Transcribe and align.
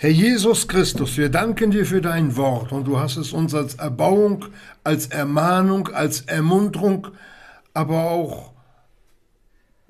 Herr 0.00 0.10
Jesus 0.10 0.68
Christus, 0.68 1.16
wir 1.16 1.28
danken 1.28 1.72
dir 1.72 1.84
für 1.84 2.00
dein 2.00 2.36
Wort 2.36 2.70
und 2.70 2.86
du 2.86 3.00
hast 3.00 3.16
es 3.16 3.32
uns 3.32 3.52
als 3.52 3.74
Erbauung, 3.74 4.44
als 4.84 5.08
Ermahnung, 5.08 5.88
als 5.88 6.20
Ermunterung, 6.20 7.08
aber 7.74 8.08
auch 8.08 8.52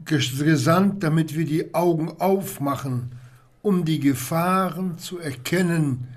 gesandt, 0.06 1.02
damit 1.02 1.36
wir 1.36 1.44
die 1.44 1.74
Augen 1.74 2.08
aufmachen, 2.21 3.12
um 3.60 3.84
die 3.84 4.00
Gefahren 4.00 4.96
zu 4.96 5.18
erkennen, 5.18 6.09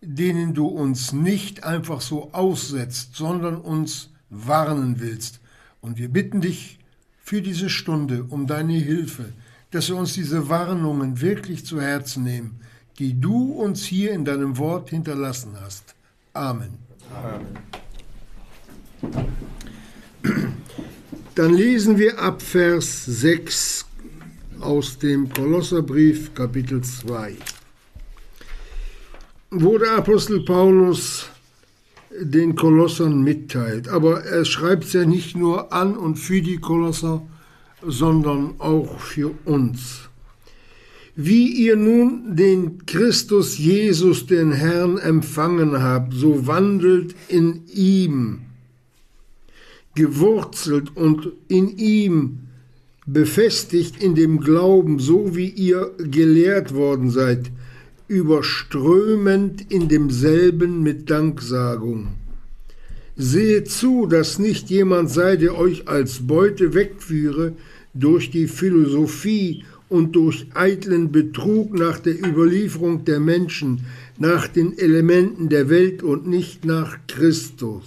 denen 0.00 0.54
du 0.54 0.68
uns 0.68 1.12
nicht 1.12 1.64
einfach 1.64 2.00
so 2.00 2.32
aussetzt, 2.32 3.16
sondern 3.16 3.56
uns 3.56 4.10
warnen 4.30 5.00
willst. 5.00 5.40
Und 5.80 5.98
wir 5.98 6.10
bitten 6.10 6.42
dich 6.42 6.78
für 7.18 7.42
diese 7.42 7.70
Stunde 7.70 8.22
um 8.22 8.46
deine 8.46 8.74
Hilfe, 8.74 9.32
dass 9.72 9.88
wir 9.88 9.96
uns 9.96 10.12
diese 10.12 10.48
Warnungen 10.48 11.20
wirklich 11.20 11.66
zu 11.66 11.80
Herzen 11.80 12.22
nehmen, 12.22 12.60
die 12.98 13.20
du 13.20 13.52
uns 13.52 13.84
hier 13.84 14.12
in 14.12 14.24
deinem 14.24 14.58
Wort 14.58 14.90
hinterlassen 14.90 15.56
hast. 15.60 15.94
Amen. 16.32 16.78
Amen. 17.12 17.58
Dann 21.34 21.54
lesen 21.54 21.98
wir 21.98 22.18
ab 22.18 22.42
Vers 22.42 23.04
6 23.06 23.86
aus 24.60 24.98
dem 24.98 25.28
Kolosserbrief 25.28 26.34
Kapitel 26.34 26.82
2, 26.82 27.36
wo 29.50 29.78
der 29.78 29.92
Apostel 29.92 30.44
Paulus 30.44 31.30
den 32.20 32.54
Kolossern 32.54 33.22
mitteilt. 33.22 33.88
Aber 33.88 34.24
er 34.24 34.44
schreibt 34.44 34.84
es 34.84 34.92
ja 34.92 35.04
nicht 35.04 35.34
nur 35.34 35.72
an 35.72 35.96
und 35.96 36.16
für 36.16 36.42
die 36.42 36.58
Kolosser, 36.58 37.22
sondern 37.82 38.54
auch 38.60 39.00
für 39.00 39.32
uns. 39.44 40.08
Wie 41.14 41.48
ihr 41.48 41.76
nun 41.76 42.36
den 42.36 42.86
Christus 42.86 43.58
Jesus, 43.58 44.26
den 44.26 44.52
Herrn, 44.52 44.96
empfangen 44.96 45.82
habt, 45.82 46.14
so 46.14 46.46
wandelt 46.46 47.14
in 47.28 47.62
ihm, 47.66 48.40
gewurzelt 49.94 50.96
und 50.96 51.32
in 51.48 51.76
ihm 51.76 52.38
befestigt 53.06 54.02
in 54.02 54.14
dem 54.14 54.40
Glauben, 54.40 54.98
so 54.98 55.36
wie 55.36 55.48
ihr 55.48 55.90
gelehrt 55.98 56.74
worden 56.74 57.10
seid, 57.10 57.50
überströmend 58.08 59.70
in 59.70 59.88
demselben 59.88 60.82
mit 60.82 61.10
Danksagung. 61.10 62.08
Seht 63.16 63.70
zu, 63.70 64.06
dass 64.06 64.38
nicht 64.38 64.70
jemand 64.70 65.10
sei, 65.10 65.36
der 65.36 65.58
euch 65.58 65.88
als 65.88 66.26
Beute 66.26 66.72
wegführe 66.72 67.52
durch 67.92 68.30
die 68.30 68.48
Philosophie 68.48 69.64
und 69.92 70.12
durch 70.12 70.46
eitlen 70.54 71.12
Betrug 71.12 71.74
nach 71.74 71.98
der 71.98 72.18
Überlieferung 72.18 73.04
der 73.04 73.20
Menschen, 73.20 73.84
nach 74.16 74.48
den 74.48 74.78
Elementen 74.78 75.50
der 75.50 75.68
Welt 75.68 76.02
und 76.02 76.26
nicht 76.26 76.64
nach 76.64 76.96
Christus. 77.06 77.84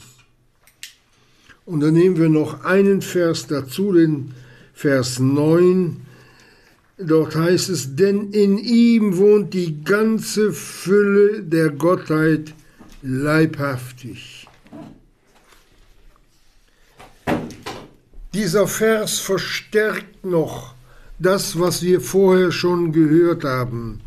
Und 1.66 1.80
dann 1.80 1.96
nehmen 1.96 2.18
wir 2.18 2.30
noch 2.30 2.64
einen 2.64 3.02
Vers 3.02 3.48
dazu, 3.48 3.92
den 3.92 4.36
Vers 4.76 5.18
9. 5.18 5.98
Dort 7.00 7.36
heißt 7.36 7.70
es, 7.70 7.96
denn 7.96 8.30
in 8.30 8.60
ihm 8.60 9.18
wohnt 9.18 9.56
die 9.56 9.84
ganze 9.84 10.54
Fülle 10.54 11.42
der 11.42 11.72
Gottheit 11.72 12.54
leibhaftig. 13.02 14.48
Dieser 18.36 18.68
Vers 18.68 19.18
verstärkt 19.18 20.24
noch 20.24 20.76
das, 21.20 21.60
was 21.60 21.82
wir 21.82 22.02
vorher 22.02 22.52
schon 22.52 22.92
gehört 22.92 23.44
haben, 23.44 24.02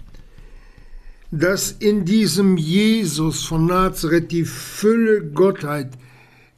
dass 1.31 1.73
in 1.73 2.05
diesem 2.05 2.57
Jesus 2.57 3.45
von 3.45 3.67
Nazareth 3.67 4.31
die 4.33 4.45
Fülle 4.45 5.25
Gottheit 5.25 5.91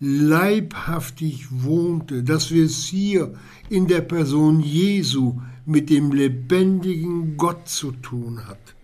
leibhaftig 0.00 1.48
wohnte, 1.50 2.22
dass 2.22 2.50
wir 2.50 2.64
es 2.64 2.84
hier 2.84 3.34
in 3.68 3.86
der 3.86 4.00
Person 4.00 4.60
Jesu 4.60 5.40
mit 5.66 5.90
dem 5.90 6.12
lebendigen 6.12 7.36
Gott 7.36 7.68
zu 7.68 7.92
tun 7.92 8.46
hat, 8.46 8.74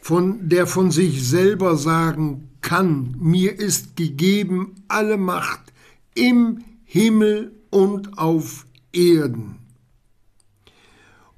von 0.00 0.48
der 0.48 0.66
von 0.66 0.90
sich 0.90 1.26
selber 1.28 1.76
sagen 1.76 2.48
kann, 2.60 3.14
mir 3.18 3.58
ist 3.58 3.96
gegeben 3.96 4.74
alle 4.88 5.16
Macht 5.16 5.72
im 6.14 6.64
Himmel 6.84 7.52
und 7.70 8.18
auf 8.18 8.66
Erden. 8.92 9.65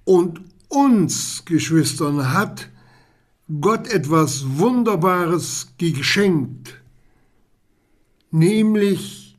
Und 0.09 0.41
uns, 0.69 1.45
Geschwistern, 1.45 2.33
hat 2.33 2.71
Gott 3.61 3.89
etwas 3.89 4.57
Wunderbares 4.57 5.75
geschenkt, 5.77 6.81
nämlich 8.31 9.37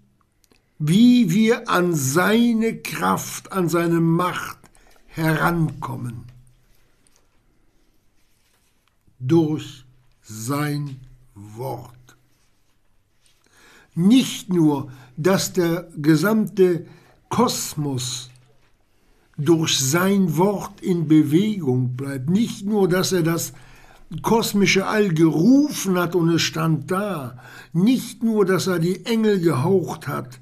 wie 0.78 1.32
wir 1.32 1.68
an 1.72 1.96
seine 1.96 2.78
Kraft, 2.78 3.52
an 3.52 3.68
seine 3.68 4.00
Macht 4.00 4.60
herankommen. 5.08 6.26
Durch 9.18 9.86
sein 10.22 11.00
Wort. 11.34 12.16
Nicht 13.96 14.54
nur, 14.54 14.92
dass 15.18 15.52
der 15.52 15.90
gesamte 15.98 16.86
Kosmos 17.30 18.29
durch 19.40 19.80
sein 19.80 20.38
Wort 20.38 20.82
in 20.82 21.08
Bewegung 21.08 21.96
bleibt, 21.96 22.30
nicht 22.30 22.66
nur, 22.66 22.88
dass 22.88 23.12
er 23.12 23.24
das 23.24 23.54
kosmische 24.22 24.86
All 24.86 25.10
gerufen 25.10 25.98
hat 25.98 26.16
und 26.16 26.30
es 26.30 26.42
stand 26.42 26.92
da, 26.92 27.40
nicht 27.72 28.24
nur, 28.24 28.46
dass 28.46 28.68
er 28.68 28.80
die 28.80 29.06
Engel 29.06 29.40
gehaucht 29.40 30.08
hat, 30.08 30.40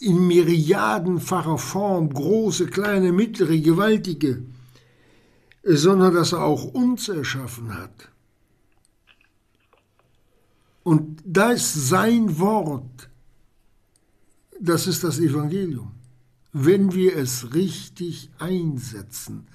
in 0.00 0.26
myriadenfacher 0.26 1.56
Form, 1.56 2.12
große, 2.12 2.66
kleine, 2.66 3.12
mittlere, 3.12 3.58
gewaltige, 3.58 4.42
sondern 5.62 6.14
dass 6.14 6.32
er 6.32 6.42
auch 6.42 6.64
uns 6.64 7.08
erschaffen 7.08 7.74
hat. 7.74 8.10
Und 10.82 11.22
das 11.24 11.88
sein 11.88 12.38
Wort, 12.38 13.08
das 14.60 14.86
ist 14.86 15.02
das 15.02 15.18
Evangelium. 15.18 15.93
Wenn 16.56 16.92
wir 16.94 17.16
es 17.16 17.52
richtig 17.52 18.30
einsetzen, 18.38 19.48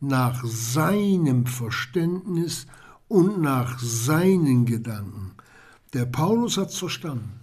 nach 0.00 0.42
seinem 0.44 1.44
Verständnis 1.46 2.66
und 3.08 3.40
nach 3.40 3.78
seinen 3.78 4.64
Gedanken. 4.64 5.32
Der 5.92 6.06
Paulus 6.06 6.56
hat 6.56 6.70
es 6.70 6.78
verstanden. 6.78 7.40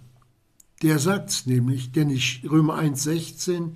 Der 0.82 0.98
sagt 0.98 1.30
es 1.30 1.46
nämlich, 1.46 1.92
denn 1.92 2.10
ich, 2.10 2.42
Römer 2.50 2.78
1,16, 2.78 3.74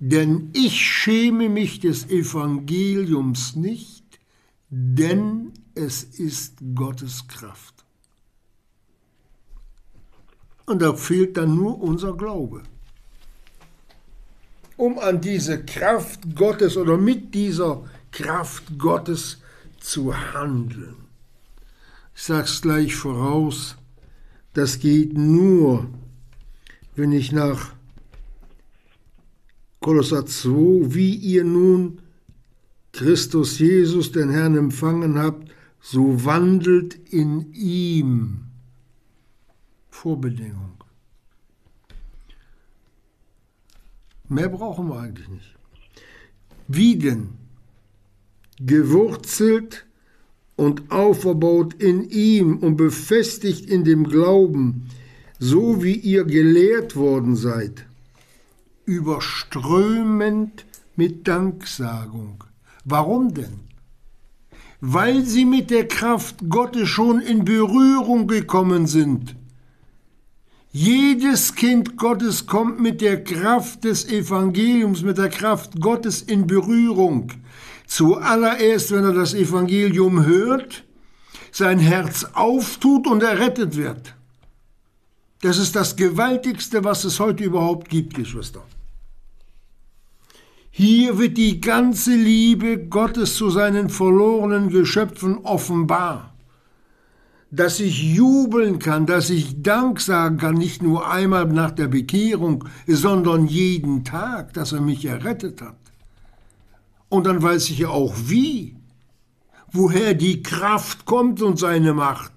denn 0.00 0.50
ich 0.54 0.80
schäme 0.80 1.48
mich 1.48 1.80
des 1.80 2.08
Evangeliums 2.08 3.56
nicht, 3.56 4.20
denn 4.70 5.52
es 5.74 6.02
ist 6.02 6.58
Gottes 6.74 7.28
Kraft. 7.28 7.84
Und 10.66 10.82
da 10.82 10.94
fehlt 10.94 11.36
dann 11.36 11.54
nur 11.54 11.80
unser 11.80 12.16
Glaube. 12.16 12.62
Um 14.78 14.98
an 14.98 15.20
diese 15.20 15.62
Kraft 15.62 16.34
Gottes 16.34 16.78
oder 16.78 16.96
mit 16.96 17.34
dieser 17.34 17.84
Kraft 18.12 18.78
Gottes 18.78 19.42
zu 19.80 20.16
handeln. 20.16 20.96
Ich 22.14 22.22
sage 22.22 22.44
es 22.44 22.62
gleich 22.62 22.94
voraus, 22.94 23.76
das 24.54 24.78
geht 24.78 25.16
nur, 25.16 25.86
wenn 26.96 27.12
ich 27.12 27.32
nach 27.32 27.72
Kolosser 29.80 30.26
2, 30.26 30.94
wie 30.94 31.14
ihr 31.14 31.44
nun 31.44 32.00
Christus 32.92 33.58
Jesus, 33.58 34.10
den 34.12 34.30
Herrn, 34.30 34.56
empfangen 34.56 35.18
habt, 35.18 35.50
so 35.80 36.24
wandelt 36.24 36.94
in 37.12 37.52
ihm. 37.52 38.46
Vorbedingung. 39.90 40.77
Mehr 44.28 44.48
brauchen 44.48 44.88
wir 44.88 45.00
eigentlich 45.00 45.28
nicht. 45.28 45.54
Wie 46.66 46.96
denn? 46.96 47.30
Gewurzelt 48.60 49.86
und 50.56 50.90
auferbaut 50.90 51.74
in 51.74 52.10
ihm 52.10 52.58
und 52.58 52.76
befestigt 52.76 53.70
in 53.70 53.84
dem 53.84 54.04
Glauben, 54.04 54.88
so 55.38 55.82
wie 55.82 55.94
ihr 55.94 56.24
gelehrt 56.24 56.96
worden 56.96 57.36
seid, 57.36 57.86
überströmend 58.84 60.66
mit 60.96 61.28
Danksagung. 61.28 62.44
Warum 62.84 63.34
denn? 63.34 63.60
Weil 64.80 65.24
sie 65.24 65.44
mit 65.44 65.70
der 65.70 65.86
Kraft 65.86 66.48
Gottes 66.48 66.88
schon 66.88 67.20
in 67.20 67.44
Berührung 67.44 68.26
gekommen 68.26 68.86
sind. 68.86 69.36
Jedes 70.70 71.54
Kind 71.54 71.96
Gottes 71.96 72.46
kommt 72.46 72.80
mit 72.80 73.00
der 73.00 73.24
Kraft 73.24 73.84
des 73.84 74.06
Evangeliums, 74.06 75.02
mit 75.02 75.18
der 75.18 75.30
Kraft 75.30 75.80
Gottes 75.80 76.22
in 76.22 76.46
Berührung. 76.46 77.32
Zuallererst, 77.86 78.90
wenn 78.92 79.04
er 79.04 79.14
das 79.14 79.34
Evangelium 79.34 80.26
hört 80.26 80.84
sein 81.50 81.78
Herz 81.78 82.24
auftut 82.34 83.06
und 83.06 83.22
errettet 83.22 83.76
wird. 83.76 84.14
Das 85.40 85.58
ist 85.58 85.76
das 85.76 85.96
Gewaltigste, 85.96 86.84
was 86.84 87.04
es 87.04 87.20
heute 87.20 87.44
überhaupt 87.44 87.88
gibt, 87.88 88.14
Geschwister. 88.14 88.64
Hier 90.70 91.18
wird 91.18 91.36
die 91.36 91.60
ganze 91.60 92.14
Liebe 92.14 92.78
Gottes 92.78 93.34
zu 93.34 93.50
seinen 93.50 93.88
verlorenen 93.88 94.68
Geschöpfen 94.68 95.38
offenbar. 95.38 96.34
Dass 97.50 97.80
ich 97.80 98.02
jubeln 98.02 98.78
kann, 98.78 99.06
dass 99.06 99.30
ich 99.30 99.62
Dank 99.62 100.00
sagen 100.00 100.36
kann, 100.36 100.54
nicht 100.54 100.82
nur 100.82 101.10
einmal 101.10 101.46
nach 101.46 101.70
der 101.70 101.88
Bekehrung, 101.88 102.64
sondern 102.86 103.46
jeden 103.46 104.04
Tag, 104.04 104.52
dass 104.52 104.72
er 104.72 104.82
mich 104.82 105.04
errettet 105.06 105.62
hat. 105.62 105.78
Und 107.08 107.26
dann 107.26 107.42
weiß 107.42 107.70
ich 107.70 107.78
ja 107.78 107.88
auch 107.88 108.14
wie, 108.26 108.76
woher 109.72 110.14
die 110.14 110.42
Kraft 110.42 111.06
kommt 111.06 111.40
und 111.40 111.58
seine 111.58 111.94
Macht. 111.94 112.32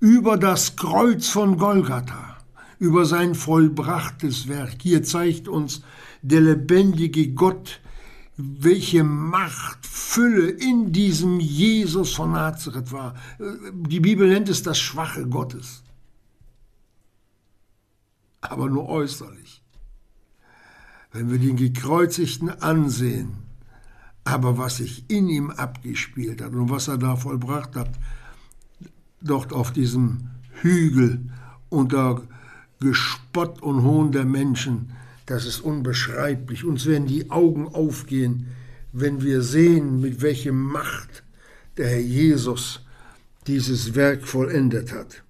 Über 0.00 0.36
das 0.36 0.76
Kreuz 0.76 1.28
von 1.28 1.56
Golgatha, 1.56 2.36
über 2.78 3.06
sein 3.06 3.34
vollbrachtes 3.34 4.48
Werk. 4.48 4.76
Hier 4.82 5.02
zeigt 5.02 5.48
uns 5.48 5.80
der 6.20 6.42
lebendige 6.42 7.28
Gott, 7.28 7.80
welche 8.36 9.02
Macht, 9.02 9.86
Fülle 9.86 10.48
in 10.48 10.92
diesem 10.92 11.40
Jesus 11.40 12.14
von 12.14 12.32
Nazareth 12.32 12.92
war. 12.92 13.14
Die 13.38 14.00
Bibel 14.00 14.28
nennt 14.28 14.48
es 14.48 14.62
das 14.62 14.78
Schwache 14.78 15.26
Gottes. 15.26 15.82
Aber 18.40 18.68
nur 18.68 18.88
äußerlich. 18.88 19.62
Wenn 21.12 21.30
wir 21.30 21.38
den 21.38 21.56
Gekreuzigten 21.56 22.50
ansehen, 22.50 23.38
aber 24.24 24.58
was 24.58 24.78
sich 24.78 25.08
in 25.08 25.28
ihm 25.28 25.50
abgespielt 25.50 26.42
hat 26.42 26.52
und 26.52 26.68
was 26.68 26.88
er 26.88 26.98
da 26.98 27.16
vollbracht 27.16 27.74
hat, 27.74 27.90
dort 29.22 29.52
auf 29.52 29.72
diesem 29.72 30.30
Hügel 30.60 31.30
unter 31.68 32.22
Gespott 32.80 33.62
und 33.62 33.82
Hohn 33.82 34.12
der 34.12 34.24
Menschen, 34.24 34.92
das 35.26 35.44
ist 35.44 35.60
unbeschreiblich. 35.60 36.64
Uns 36.64 36.86
werden 36.86 37.06
die 37.06 37.30
Augen 37.30 37.66
aufgehen, 37.68 38.48
wenn 38.92 39.22
wir 39.22 39.42
sehen, 39.42 40.00
mit 40.00 40.22
welcher 40.22 40.52
Macht 40.52 41.24
der 41.76 41.88
Herr 41.88 42.00
Jesus 42.00 42.80
dieses 43.46 43.94
Werk 43.94 44.26
vollendet 44.26 44.92
hat. 44.92 45.22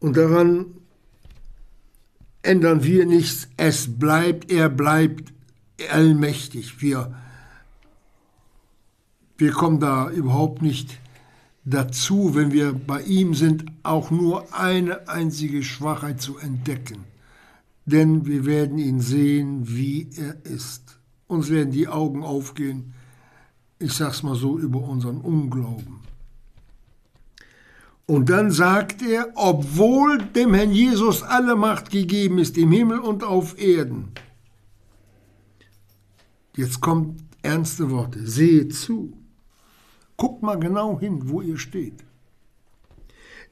Und 0.00 0.16
daran 0.16 0.66
ändern 2.42 2.84
wir 2.84 3.06
nichts. 3.06 3.48
Es 3.56 3.98
bleibt, 3.98 4.50
er 4.50 4.68
bleibt 4.68 5.32
allmächtig. 5.90 6.80
Wir, 6.80 7.14
wir 9.36 9.52
kommen 9.52 9.80
da 9.80 10.10
überhaupt 10.10 10.62
nicht 10.62 10.98
dazu, 11.70 12.34
wenn 12.34 12.52
wir 12.52 12.72
bei 12.72 13.02
ihm 13.02 13.34
sind, 13.34 13.64
auch 13.82 14.10
nur 14.10 14.54
eine 14.54 15.08
einzige 15.08 15.62
Schwachheit 15.62 16.20
zu 16.20 16.38
entdecken. 16.38 17.04
Denn 17.84 18.26
wir 18.26 18.44
werden 18.46 18.78
ihn 18.78 19.00
sehen, 19.00 19.68
wie 19.68 20.08
er 20.16 20.44
ist. 20.44 20.98
Uns 21.26 21.50
werden 21.50 21.72
die 21.72 21.88
Augen 21.88 22.22
aufgehen, 22.22 22.94
ich 23.78 23.92
sag's 23.92 24.22
mal 24.22 24.34
so, 24.34 24.58
über 24.58 24.80
unseren 24.80 25.18
Unglauben. 25.18 26.00
Und 28.06 28.30
dann 28.30 28.50
sagt 28.50 29.02
er, 29.02 29.28
obwohl 29.34 30.18
dem 30.18 30.54
Herrn 30.54 30.72
Jesus 30.72 31.22
alle 31.22 31.54
Macht 31.56 31.90
gegeben 31.90 32.38
ist, 32.38 32.56
im 32.56 32.72
Himmel 32.72 32.98
und 33.00 33.22
auf 33.22 33.58
Erden. 33.60 34.12
Jetzt 36.56 36.80
kommt 36.80 37.22
ernste 37.42 37.90
Worte. 37.90 38.26
Seht 38.26 38.74
zu. 38.74 39.12
Guckt 40.18 40.42
mal 40.42 40.58
genau 40.58 40.98
hin, 40.98 41.20
wo 41.28 41.40
ihr 41.42 41.58
steht. 41.58 42.04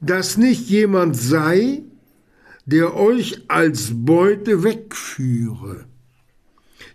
Dass 0.01 0.37
nicht 0.37 0.69
jemand 0.69 1.15
sei, 1.15 1.83
der 2.65 2.93
euch 2.93 3.45
als 3.47 3.91
Beute 3.93 4.63
wegführe, 4.63 5.85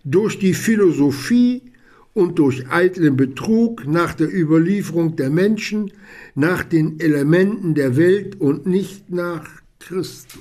durch 0.03 0.37
die 0.37 0.53
Philosophie 0.53 1.73
und 2.13 2.37
durch 2.37 2.69
eitlen 2.69 3.17
Betrug 3.17 3.87
nach 3.87 4.13
der 4.13 4.31
Überlieferung 4.31 5.15
der 5.15 5.31
Menschen, 5.31 5.91
nach 6.35 6.63
den 6.63 6.99
Elementen 6.99 7.73
der 7.73 7.97
Welt 7.97 8.39
und 8.39 8.67
nicht 8.67 9.09
nach 9.09 9.49
Christus. 9.79 10.39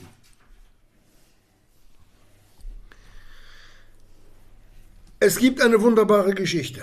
Es 5.20 5.38
gibt 5.38 5.62
eine 5.62 5.80
wunderbare 5.80 6.34
Geschichte 6.34 6.82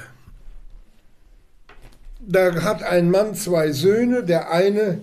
da 2.30 2.62
hat 2.62 2.84
ein 2.84 3.10
Mann 3.10 3.34
zwei 3.34 3.72
Söhne, 3.72 4.24
der 4.24 4.52
eine 4.52 5.02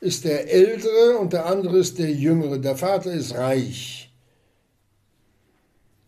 ist 0.00 0.26
der 0.26 0.52
Ältere 0.52 1.16
und 1.18 1.32
der 1.32 1.46
andere 1.46 1.78
ist 1.78 1.98
der 1.98 2.10
Jüngere. 2.10 2.58
Der 2.58 2.76
Vater 2.76 3.10
ist 3.10 3.34
reich. 3.34 4.12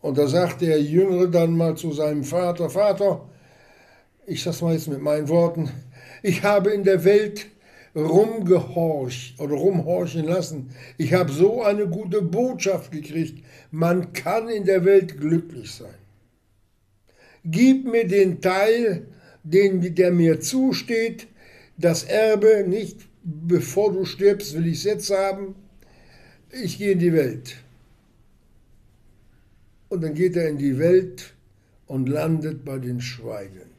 Und 0.01 0.19
da 0.19 0.27
sagt 0.27 0.61
der 0.61 0.79
Jüngere 0.79 1.27
dann 1.27 1.57
mal 1.57 1.75
zu 1.75 1.91
seinem 1.93 2.23
Vater, 2.23 2.69
Vater, 2.69 3.27
ich 4.27 4.43
sag's 4.43 4.61
mal 4.61 4.73
jetzt 4.73 4.87
mit 4.87 5.01
meinen 5.01 5.29
Worten, 5.29 5.71
ich 6.21 6.43
habe 6.43 6.69
in 6.69 6.83
der 6.83 7.03
Welt 7.03 7.47
rumgehorcht 7.95 9.39
oder 9.39 9.55
rumhorchen 9.55 10.25
lassen. 10.25 10.69
Ich 10.97 11.13
habe 11.13 11.31
so 11.31 11.63
eine 11.63 11.87
gute 11.87 12.21
Botschaft 12.21 12.91
gekriegt. 12.91 13.43
Man 13.71 14.13
kann 14.13 14.49
in 14.49 14.65
der 14.65 14.85
Welt 14.85 15.19
glücklich 15.19 15.73
sein. 15.73 15.95
Gib 17.43 17.85
mir 17.85 18.07
den 18.07 18.41
Teil, 18.41 19.07
den, 19.45 19.95
der 19.95 20.11
mir 20.11 20.41
zusteht, 20.41 21.27
das 21.77 22.03
Erbe 22.03 22.65
nicht, 22.67 23.07
bevor 23.23 23.93
du 23.93 24.05
stirbst, 24.05 24.55
will 24.55 24.67
ich 24.67 24.79
es 24.79 24.83
jetzt 24.83 25.11
haben, 25.11 25.55
ich 26.51 26.77
gehe 26.77 26.91
in 26.91 26.99
die 26.99 27.13
Welt. 27.13 27.57
Und 29.89 30.01
dann 30.03 30.13
geht 30.13 30.35
er 30.35 30.49
in 30.49 30.57
die 30.57 30.79
Welt 30.79 31.33
und 31.85 32.09
landet 32.09 32.65
bei 32.65 32.79
den 32.79 33.01
Schweinen. 33.01 33.69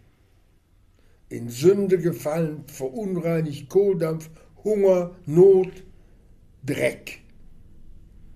In 1.28 1.48
Sünde 1.48 1.98
gefallen, 1.98 2.64
verunreinigt, 2.68 3.68
Kohldampf, 3.68 4.30
Hunger, 4.62 5.16
Not, 5.26 5.72
Dreck, 6.64 7.20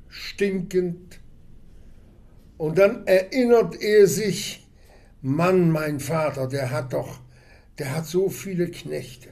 stinkend. 0.08 1.20
Und 2.58 2.78
dann 2.78 3.06
erinnert 3.06 3.80
er 3.80 4.06
sich, 4.08 4.66
Mann, 5.22 5.70
mein 5.70 6.00
Vater, 6.00 6.48
der 6.48 6.70
hat 6.70 6.92
doch, 6.92 7.19
der 7.80 7.96
hat 7.96 8.06
so 8.06 8.28
viele 8.28 8.70
Knechte, 8.70 9.30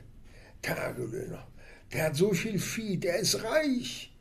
Tagelöhner, 0.62 1.46
der 1.92 2.06
hat 2.06 2.16
so 2.16 2.32
viel 2.32 2.58
Vieh, 2.58 2.96
der 2.96 3.20
ist 3.20 3.44
reich. 3.44 4.12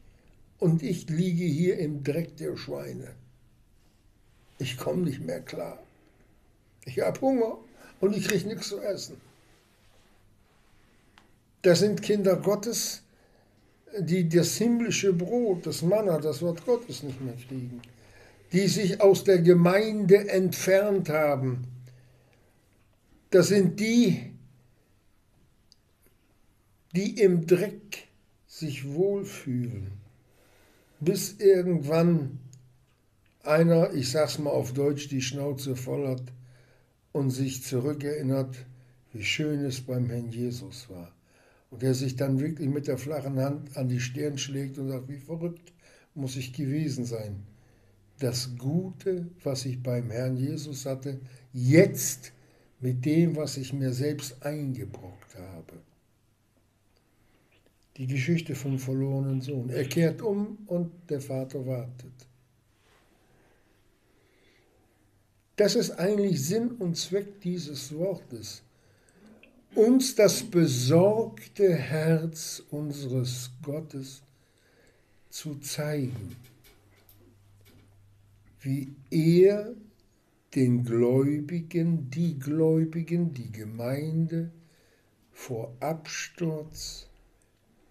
Und 0.60 0.84
ich 0.84 1.10
liege 1.10 1.46
hier 1.46 1.80
im 1.80 2.04
Dreck 2.04 2.38
der 2.38 2.56
Schweine. 2.58 3.16
Ich 4.60 4.78
komme 4.78 5.04
nicht 5.04 5.22
mehr 5.22 5.42
klar. 5.42 5.80
Ich 6.86 7.00
habe 7.00 7.20
Hunger 7.22 7.58
und 8.00 8.16
ich 8.16 8.28
kriege 8.28 8.48
nichts 8.48 8.70
zu 8.70 8.80
essen. 8.82 9.18
Das 11.62 11.80
sind 11.80 12.04
Kinder 12.04 12.36
Gottes, 12.36 13.02
die 14.00 14.28
das 14.28 14.58
himmlische 14.58 15.14
Brot, 15.14 15.66
das 15.66 15.82
Manna, 15.82 16.20
das 16.20 16.42
Wort 16.44 16.66
Gottes 16.66 17.02
nicht 17.02 17.22
mehr 17.22 17.36
kriegen 17.48 17.82
die 18.52 18.68
sich 18.68 19.02
aus 19.02 19.24
der 19.24 19.40
Gemeinde 19.40 20.30
entfernt 20.30 21.10
haben. 21.10 21.68
Das 23.30 23.48
sind 23.50 23.80
die, 23.80 24.34
die 26.96 27.20
im 27.22 27.46
Dreck 27.46 28.08
sich 28.48 28.88
wohlfühlen, 28.88 29.92
bis 31.00 31.34
irgendwann 31.34 32.40
einer, 33.44 33.94
ich 33.94 34.12
sag's 34.12 34.40
mal 34.40 34.50
auf 34.50 34.74
Deutsch, 34.74 35.10
die 35.10 35.22
Schnauze 35.22 35.76
voll 35.76 36.08
hat 36.08 36.24
und 37.12 37.30
sich 37.30 37.64
zurückerinnert, 37.64 38.56
wie 39.14 39.24
schön 39.24 39.64
es 39.66 39.82
beim 39.82 40.10
Herrn 40.10 40.32
Jesus 40.32 40.90
war. 40.90 41.14
Und 41.70 41.82
der 41.82 41.94
sich 41.94 42.16
dann 42.16 42.40
wirklich 42.40 42.70
mit 42.70 42.88
der 42.88 42.98
flachen 42.98 43.40
Hand 43.40 43.76
an 43.76 43.90
die 43.90 44.00
Stirn 44.00 44.38
schlägt 44.38 44.78
und 44.78 44.90
sagt, 44.90 45.10
wie 45.10 45.18
verrückt 45.18 45.74
muss 46.16 46.38
ich 46.38 46.54
gewesen 46.54 47.06
sein 47.06 47.46
das 48.20 48.56
Gute, 48.58 49.28
was 49.44 49.66
ich 49.66 49.82
beim 49.82 50.10
Herrn 50.10 50.38
Jesus 50.38 50.86
hatte, 50.86 51.20
jetzt 51.54 52.34
mit 52.80 53.06
dem, 53.06 53.36
was 53.36 53.58
ich 53.58 53.74
mir 53.74 53.92
selbst 53.92 54.44
eingebrockt 54.44 55.36
habe. 55.36 55.74
Die 57.98 58.08
Geschichte 58.08 58.54
vom 58.54 58.78
verlorenen 58.78 59.42
Sohn. 59.42 59.70
Er 59.70 59.86
kehrt 59.86 60.22
um 60.22 60.60
und 60.68 60.92
der 61.10 61.20
Vater 61.20 61.66
wartet. 61.66 62.14
Das 65.56 65.76
ist 65.76 65.92
eigentlich 65.92 66.44
Sinn 66.46 66.70
und 66.72 66.96
Zweck 66.96 67.42
dieses 67.42 67.92
Wortes. 67.96 68.62
Uns 69.74 70.14
das 70.14 70.44
besorgte 70.44 71.74
Herz 71.74 72.62
unseres 72.70 73.50
Gottes 73.64 74.22
zu 75.30 75.56
zeigen 75.56 76.36
wie 78.68 78.94
er 79.10 79.74
den 80.56 80.84
Gläubigen, 80.84 82.10
die 82.10 82.40
Gläubigen, 82.40 83.34
die 83.34 83.52
Gemeinde 83.52 84.52
vor 85.32 85.76
Absturz, 85.80 87.08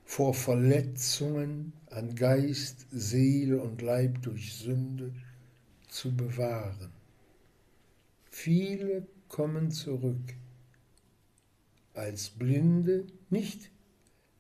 vor 0.05 0.35
Verletzungen 0.35 1.73
an 1.91 2.15
Geist, 2.15 2.87
Seele 2.91 3.61
und 3.61 3.83
Leib 3.83 4.23
durch 4.23 4.55
Sünde 4.55 5.13
zu 5.89 6.17
bewahren. 6.17 6.93
Viele 8.31 9.07
kommen 9.29 9.71
zurück 9.71 10.35
als 11.95 12.31
Blinde, 12.31 13.07
nicht 13.31 13.71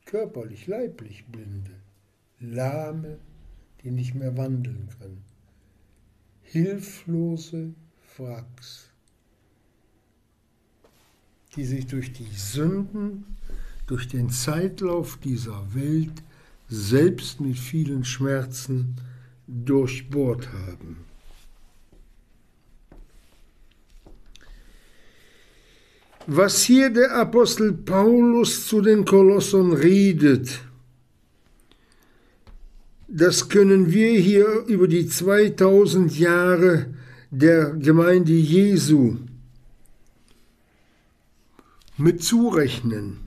körperlich, 0.04 0.66
leiblich 0.66 1.24
Blinde, 1.26 1.72
Lahme, 2.38 3.18
die 3.82 3.90
nicht 3.90 4.14
mehr 4.14 4.36
wandeln 4.36 4.88
können, 4.98 5.24
hilflose 6.42 7.74
Wracks, 8.18 8.88
die 11.54 11.64
sich 11.64 11.86
durch 11.86 12.12
die 12.12 12.28
Sünden, 12.34 13.24
durch 13.86 14.08
den 14.08 14.30
Zeitlauf 14.30 15.18
dieser 15.22 15.74
Welt 15.74 16.22
selbst 16.68 17.40
mit 17.40 17.58
vielen 17.58 18.04
Schmerzen 18.04 18.96
durchbohrt 19.46 20.48
haben. 20.52 20.98
Was 26.26 26.64
hier 26.64 26.90
der 26.90 27.12
Apostel 27.14 27.72
Paulus 27.72 28.66
zu 28.66 28.80
den 28.80 29.04
Kolossern 29.04 29.72
redet, 29.72 30.60
das 33.06 33.48
können 33.48 33.92
wir 33.92 34.18
hier 34.18 34.64
über 34.66 34.88
die 34.88 35.06
2000 35.06 36.18
Jahre 36.18 36.95
der 37.30 37.72
Gemeinde 37.72 38.32
Jesu 38.32 39.16
mit 41.96 42.22
zurechnen. 42.22 43.20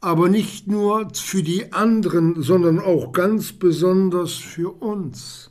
Aber 0.00 0.28
nicht 0.28 0.66
nur 0.66 1.08
für 1.14 1.42
die 1.42 1.72
anderen, 1.72 2.42
sondern 2.42 2.78
auch 2.78 3.12
ganz 3.12 3.52
besonders 3.52 4.34
für 4.34 4.70
uns. 4.82 5.50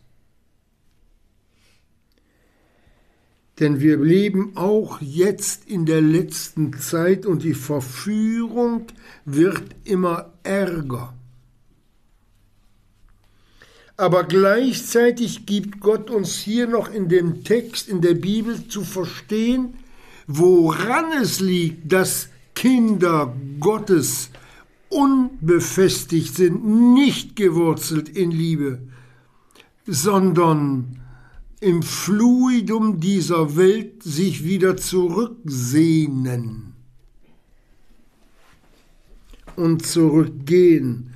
Denn 3.60 3.80
wir 3.80 3.98
leben 3.98 4.56
auch 4.56 5.00
jetzt 5.02 5.66
in 5.68 5.86
der 5.86 6.02
letzten 6.02 6.74
Zeit 6.74 7.26
und 7.26 7.44
die 7.44 7.54
Verführung 7.54 8.88
wird 9.26 9.64
immer 9.84 10.34
ärger. 10.44 11.14
Aber 13.96 14.24
gleichzeitig 14.24 15.46
gibt 15.46 15.80
Gott 15.80 16.10
uns 16.10 16.36
hier 16.38 16.68
noch 16.68 16.92
in 16.92 17.10
dem 17.10 17.44
Text 17.44 17.88
in 17.88 18.02
der 18.02 18.16
Bibel 18.16 18.68
zu 18.68 18.84
verstehen, 18.84 19.76
woran 20.26 21.12
es 21.22 21.40
liegt, 21.40 21.92
dass 21.92 22.30
Kinder 22.56 23.36
Gottes 23.60 24.32
unbefestigt 24.90 26.36
sind, 26.36 26.94
nicht 26.94 27.36
gewurzelt 27.36 28.10
in 28.10 28.32
Liebe, 28.32 28.80
sondern 29.86 31.00
im 31.60 31.84
Fluidum 31.84 33.00
dieser 33.00 33.56
Welt 33.56 34.04
sich 34.04 34.44
wieder 34.44 34.76
zurücksehnen 34.76 36.74
und 39.56 39.86
zurückgehen 39.86 41.13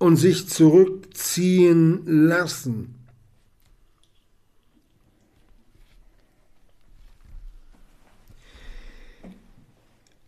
und 0.00 0.16
sich 0.16 0.48
zurückziehen 0.48 2.00
lassen. 2.06 2.94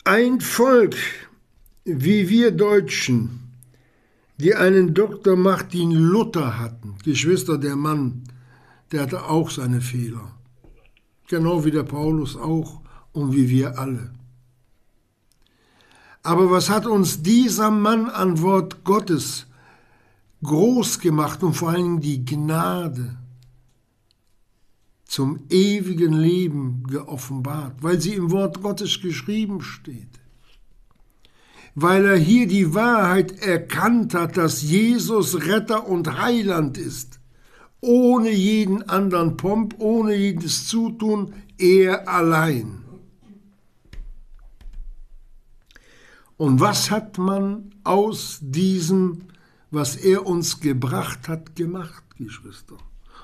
Ein 0.05 0.41
Volk 0.43 0.95
wie 1.85 2.29
wir 2.29 2.50
Deutschen, 2.50 3.41
die 4.37 4.55
einen 4.55 4.93
Dr. 4.93 5.37
Martin 5.37 5.91
Luther 5.93 6.59
hatten, 6.59 6.97
Geschwister 7.02 7.57
der 7.57 7.75
Mann, 7.75 8.25
der 8.93 9.02
hatte 9.02 9.25
auch 9.25 9.49
seine 9.50 9.81
Fehler. 9.81 10.37
Genau 11.29 11.64
wie 11.64 11.71
der 11.71 11.85
Paulus 11.85 12.37
auch 12.37 12.83
und 13.12 13.35
wie 13.35 13.49
wir 13.49 13.79
alle. 13.79 14.12
Aber 16.23 16.50
was 16.50 16.69
hat 16.69 16.85
uns 16.85 17.23
dieser 17.23 17.71
Mann 17.71 18.11
an 18.11 18.43
Wort 18.43 18.85
Gottes 18.85 19.47
groß 20.43 21.01
gemacht 21.01 21.43
und 21.43 21.55
vor 21.55 21.71
allem 21.71 22.01
die 22.01 22.25
Gnade 22.25 23.17
zum 25.05 25.41
ewigen 25.51 26.15
Leben 26.15 26.85
geoffenbart, 26.85 27.83
weil 27.83 28.01
sie 28.01 28.15
im 28.15 28.31
Wort 28.31 28.63
Gottes 28.63 29.01
geschrieben 29.01 29.61
steht. 29.61 30.09
Weil 31.75 32.05
er 32.05 32.17
hier 32.17 32.47
die 32.47 32.75
Wahrheit 32.75 33.39
erkannt 33.41 34.15
hat, 34.15 34.37
dass 34.37 34.63
Jesus 34.63 35.47
Retter 35.47 35.87
und 35.87 36.21
Heiland 36.21 36.77
ist 36.79 37.23
ohne 37.83 38.31
jeden 38.31 38.89
anderen 38.89 39.37
Pomp, 39.37 39.75
ohne 39.79 40.15
jedes 40.15 40.69
Zutun, 40.69 41.35
er 41.59 42.09
allein. 42.09 42.79
Und 46.37 46.61
was 46.61 46.91
hat 46.91 47.19
man 47.19 47.75
aus 47.85 48.39
diesem, 48.41 49.23
was 49.73 49.97
er 49.97 50.26
uns 50.26 50.61
gebracht 50.61 51.29
hat, 51.29 51.57
gemacht, 51.57 52.05
Geschwister? 52.17 52.76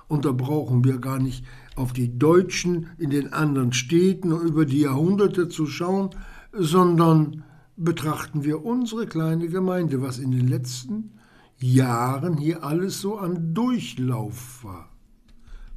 Und 0.09 0.25
da 0.25 0.33
brauchen 0.33 0.85
wir 0.85 0.99
gar 0.99 1.19
nicht 1.19 1.45
auf 1.77 1.93
die 1.93 2.19
Deutschen 2.19 2.89
in 2.99 3.11
den 3.11 3.33
anderen 3.33 3.73
Städten 3.73 4.33
über 4.33 4.65
die 4.65 4.81
Jahrhunderte 4.81 5.49
zu 5.49 5.67
schauen, 5.67 6.11
sondern 6.53 7.45
betrachten 7.77 8.43
wir 8.43 8.65
unsere 8.65 9.07
kleine 9.07 9.49
Gemeinde, 9.49 10.01
was 10.01 10.19
in 10.19 10.33
den 10.33 10.49
letzten 10.49 11.13
Jahren 11.59 12.39
hier 12.39 12.65
alles 12.65 13.01
so 13.01 13.19
an 13.19 13.55
Durchlauf 13.55 14.65
war. 14.65 14.91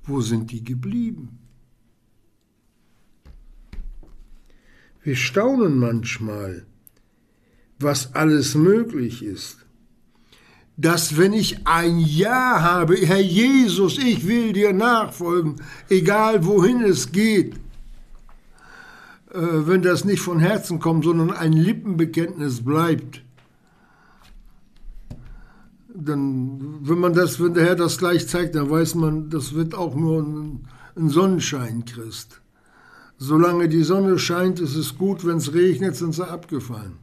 Wo 0.03 0.21
sind 0.21 0.51
die 0.51 0.63
geblieben? 0.63 1.39
Wir 5.03 5.15
staunen 5.15 5.77
manchmal, 5.77 6.65
was 7.79 8.15
alles 8.15 8.55
möglich 8.55 9.23
ist. 9.23 9.60
Dass 10.81 11.15
wenn 11.15 11.33
ich 11.33 11.67
ein 11.67 12.00
Ja 12.00 12.61
habe, 12.63 12.95
Herr 12.95 13.21
Jesus, 13.21 14.00
ich 14.00 14.27
will 14.27 14.51
dir 14.51 14.73
nachfolgen, 14.73 15.57
egal 15.89 16.43
wohin 16.43 16.81
es 16.81 17.11
geht, 17.11 17.55
äh, 19.31 19.38
wenn 19.39 19.83
das 19.83 20.05
nicht 20.05 20.21
von 20.21 20.39
Herzen 20.39 20.79
kommt, 20.79 21.05
sondern 21.05 21.31
ein 21.31 21.53
Lippenbekenntnis 21.53 22.65
bleibt, 22.65 23.21
dann, 25.93 26.79
wenn 26.81 26.97
man 26.97 27.13
das, 27.13 27.39
wenn 27.39 27.53
der 27.53 27.65
Herr 27.65 27.75
das 27.75 28.00
gleich 28.00 28.27
zeigt, 28.27 28.55
dann 28.55 28.71
weiß 28.71 28.95
man, 28.95 29.29
das 29.29 29.53
wird 29.53 29.75
auch 29.75 29.93
nur 29.93 30.23
ein, 30.23 30.67
ein 30.95 31.09
Sonnenschein 31.09 31.85
Christ. 31.85 32.41
Solange 33.19 33.69
die 33.69 33.83
Sonne 33.83 34.17
scheint, 34.17 34.59
ist 34.59 34.75
es 34.75 34.97
gut, 34.97 35.27
wenn 35.27 35.38
es 35.38 35.53
regnet, 35.53 35.95
sind 35.95 36.15
sie 36.15 36.27
abgefallen. 36.27 36.97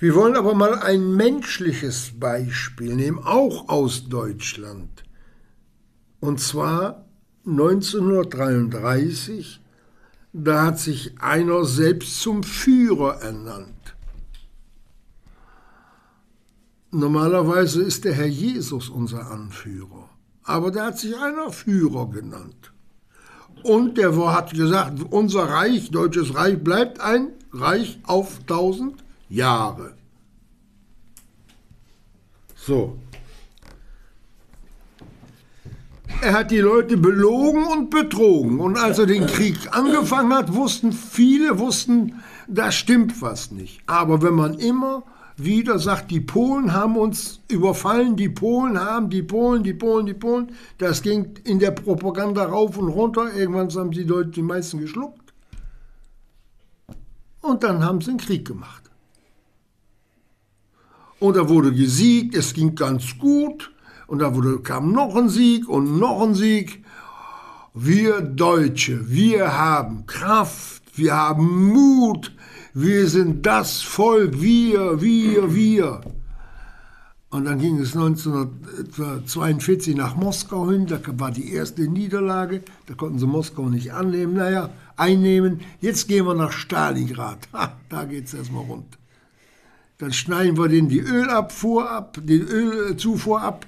Wir 0.00 0.14
wollen 0.14 0.36
aber 0.36 0.54
mal 0.54 0.78
ein 0.78 1.16
menschliches 1.16 2.12
Beispiel 2.20 2.94
nehmen, 2.94 3.18
auch 3.18 3.68
aus 3.68 4.08
Deutschland. 4.08 5.02
Und 6.20 6.38
zwar 6.38 7.04
1933, 7.46 9.60
da 10.32 10.66
hat 10.66 10.78
sich 10.78 11.20
einer 11.20 11.64
selbst 11.64 12.20
zum 12.20 12.44
Führer 12.44 13.22
ernannt. 13.22 13.96
Normalerweise 16.92 17.82
ist 17.82 18.04
der 18.04 18.14
Herr 18.14 18.26
Jesus 18.26 18.88
unser 18.88 19.28
Anführer, 19.32 20.10
aber 20.44 20.70
der 20.70 20.84
hat 20.84 21.00
sich 21.00 21.16
einer 21.16 21.50
Führer 21.50 22.08
genannt. 22.08 22.72
Und 23.64 23.98
der 23.98 24.16
hat 24.32 24.54
gesagt, 24.54 25.00
unser 25.10 25.48
Reich, 25.48 25.90
deutsches 25.90 26.36
Reich, 26.36 26.62
bleibt 26.62 27.00
ein 27.00 27.32
Reich 27.52 27.98
auf 28.04 28.38
tausend 28.46 29.02
Jahre. 29.28 29.94
So. 32.54 32.98
Er 36.20 36.32
hat 36.32 36.50
die 36.50 36.58
Leute 36.58 36.96
belogen 36.96 37.64
und 37.64 37.90
betrogen. 37.90 38.60
Und 38.60 38.76
als 38.76 38.98
er 38.98 39.06
den 39.06 39.26
Krieg 39.26 39.56
angefangen 39.70 40.32
hat, 40.32 40.52
wussten 40.54 40.92
viele, 40.92 41.58
wussten, 41.58 42.20
da 42.48 42.72
stimmt 42.72 43.22
was 43.22 43.52
nicht. 43.52 43.80
Aber 43.86 44.20
wenn 44.22 44.34
man 44.34 44.54
immer 44.54 45.04
wieder 45.36 45.78
sagt, 45.78 46.10
die 46.10 46.20
Polen 46.20 46.72
haben 46.72 46.96
uns 46.96 47.40
überfallen, 47.48 48.16
die 48.16 48.28
Polen 48.28 48.80
haben, 48.80 49.08
die 49.08 49.22
Polen, 49.22 49.62
die 49.62 49.74
Polen, 49.74 50.06
die 50.06 50.14
Polen. 50.14 50.50
Das 50.78 51.02
ging 51.02 51.38
in 51.44 51.60
der 51.60 51.70
Propaganda 51.70 52.44
rauf 52.44 52.76
und 52.76 52.88
runter. 52.88 53.32
Irgendwann 53.34 53.70
haben 53.70 53.92
die 53.92 54.02
Leute 54.02 54.30
die 54.30 54.42
meisten 54.42 54.80
geschluckt. 54.80 55.32
Und 57.40 57.62
dann 57.62 57.84
haben 57.84 58.00
sie 58.00 58.10
einen 58.10 58.18
Krieg 58.18 58.44
gemacht. 58.46 58.87
Und 61.20 61.36
da 61.36 61.48
wurde 61.48 61.72
gesiegt, 61.72 62.34
es 62.34 62.54
ging 62.54 62.74
ganz 62.74 63.18
gut. 63.18 63.72
Und 64.06 64.20
da 64.20 64.34
wurde, 64.34 64.60
kam 64.60 64.92
noch 64.92 65.14
ein 65.16 65.28
Sieg 65.28 65.68
und 65.68 65.98
noch 65.98 66.22
ein 66.22 66.34
Sieg. 66.34 66.84
wir 67.74 68.20
Deutsche, 68.20 69.10
wir 69.10 69.56
haben 69.56 70.06
Kraft, 70.06 70.82
wir 70.94 71.14
haben 71.14 71.72
Mut, 71.72 72.32
wir 72.74 73.06
sind 73.06 73.46
das 73.46 73.82
Volk, 73.82 74.40
wir, 74.40 75.00
wir, 75.00 75.54
wir. 75.54 76.00
Und 77.30 77.44
dann 77.44 77.58
ging 77.58 77.78
es 77.78 77.94
1942 77.94 79.94
nach 79.94 80.16
Moskau 80.16 80.70
hin, 80.70 80.86
da 80.86 80.98
war 81.18 81.30
die 81.30 81.52
erste 81.52 81.82
Niederlage, 81.82 82.62
da 82.86 82.94
konnten 82.94 83.18
sie 83.18 83.26
Moskau 83.26 83.68
nicht 83.68 83.92
annehmen, 83.92 84.34
naja, 84.34 84.70
einnehmen. 84.96 85.60
Jetzt 85.80 86.08
gehen 86.08 86.24
wir 86.24 86.34
nach 86.34 86.52
Stalingrad, 86.52 87.48
ha, 87.52 87.74
da 87.90 88.04
geht 88.04 88.26
es 88.26 88.34
erstmal 88.34 88.64
rund. 88.64 88.98
Dann 89.98 90.12
schneiden 90.12 90.56
wir 90.56 90.68
denen 90.68 90.88
die 90.88 91.00
Ölabfuhr 91.00 91.90
ab, 91.90 92.18
die 92.22 92.38
Ölzufuhr 92.38 93.42
ab. 93.42 93.66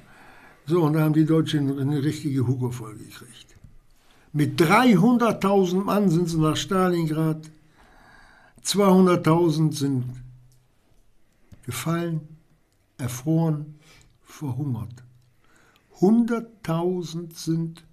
So, 0.67 0.83
und 0.83 0.93
da 0.93 1.01
haben 1.01 1.15
die 1.15 1.27
Deutschen 1.27 1.79
eine 1.79 2.03
richtige 2.03 2.47
Hugo 2.47 2.71
voll 2.71 2.97
gekriegt. 2.97 3.57
Mit 4.33 4.61
300.000 4.61 5.83
Mann 5.83 6.09
sind 6.09 6.29
sie 6.29 6.39
nach 6.39 6.57
Stalingrad, 6.57 7.51
200.000 8.65 9.73
sind 9.75 10.05
gefallen, 11.65 12.21
erfroren, 12.97 13.75
verhungert. 14.23 15.03
100.000 15.99 17.35
sind 17.35 17.85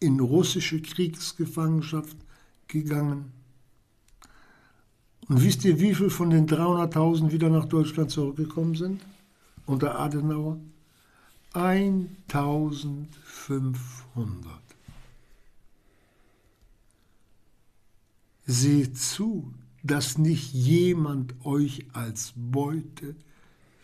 in 0.00 0.18
russische 0.18 0.82
Kriegsgefangenschaft 0.82 2.16
gegangen. 2.66 3.32
Und 5.28 5.42
wisst 5.44 5.64
ihr, 5.64 5.78
wie 5.78 5.94
viel 5.94 6.10
von 6.10 6.30
den 6.30 6.48
300.000 6.48 7.30
wieder 7.32 7.50
nach 7.50 7.66
Deutschland 7.66 8.10
zurückgekommen 8.10 8.74
sind? 8.74 9.02
Unter 9.66 9.98
Adenauer? 9.98 10.58
1500. 11.52 13.08
Seht 18.46 18.96
zu, 18.96 19.52
dass 19.82 20.16
nicht 20.16 20.54
jemand 20.54 21.34
euch 21.44 21.86
als 21.92 22.32
Beute 22.34 23.14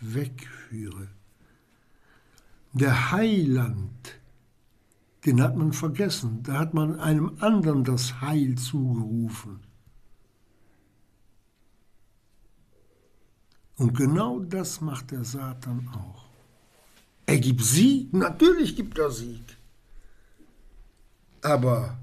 wegführe. 0.00 1.08
Der 2.72 3.12
Heiland, 3.12 4.18
den 5.26 5.42
hat 5.42 5.56
man 5.56 5.74
vergessen, 5.74 6.42
da 6.42 6.58
hat 6.58 6.72
man 6.74 6.98
einem 6.98 7.32
anderen 7.40 7.84
das 7.84 8.20
Heil 8.22 8.56
zugerufen. 8.56 9.60
Und 13.76 13.96
genau 13.96 14.40
das 14.40 14.80
macht 14.80 15.10
der 15.10 15.24
Satan 15.24 15.88
auch. 15.94 16.24
Er 17.26 17.38
gibt 17.38 17.62
Sieg, 17.62 18.12
natürlich 18.12 18.76
gibt 18.76 18.98
er 18.98 19.10
Sieg. 19.10 19.42
Aber 21.42 21.98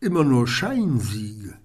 immer 0.00 0.24
nur 0.24 0.46
Scheinsiege. 0.46 1.58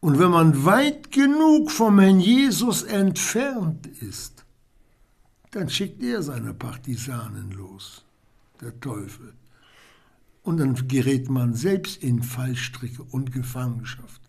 Und 0.00 0.18
wenn 0.18 0.30
man 0.30 0.64
weit 0.64 1.10
genug 1.10 1.70
vom 1.70 1.98
Herrn 1.98 2.20
Jesus 2.20 2.82
entfernt 2.82 3.86
ist, 3.86 4.44
dann 5.50 5.68
schickt 5.68 6.02
er 6.02 6.22
seine 6.22 6.54
Partisanen 6.54 7.50
los, 7.50 8.04
der 8.60 8.78
Teufel. 8.78 9.32
Und 10.42 10.58
dann 10.58 10.86
gerät 10.86 11.28
man 11.28 11.54
selbst 11.54 12.02
in 12.02 12.22
Fallstricke 12.22 13.02
und 13.02 13.32
Gefangenschaft 13.32 14.25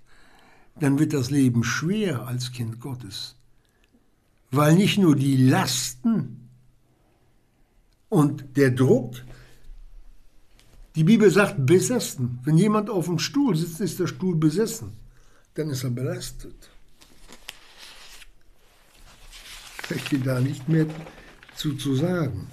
dann 0.80 1.00
wird 1.00 1.14
das 1.14 1.32
Leben 1.32 1.64
schwer 1.64 2.28
als 2.28 2.52
Kind 2.52 2.80
Gottes. 2.80 3.36
Weil 4.52 4.76
nicht 4.76 4.98
nur 4.98 5.16
die 5.16 5.38
Lasten 5.38 6.50
und 8.10 8.56
der 8.56 8.72
Druck, 8.72 9.16
die 10.96 11.04
Bibel 11.04 11.30
sagt 11.30 11.66
besessen. 11.66 12.40
Wenn 12.44 12.58
jemand 12.58 12.90
auf 12.90 13.06
dem 13.06 13.20
Stuhl 13.20 13.56
sitzt, 13.56 13.82
ist 13.82 14.00
der 14.00 14.08
Stuhl 14.08 14.36
besessen. 14.36 14.94
Dann 15.54 15.70
ist 15.70 15.84
er 15.84 15.90
belastet. 15.90 16.70
Ich 19.84 19.90
möchte 19.90 20.20
da 20.20 20.40
nicht 20.40 20.68
mehr 20.68 20.86
zu, 21.56 21.76
zu 21.76 21.96
sagen. 21.96 22.48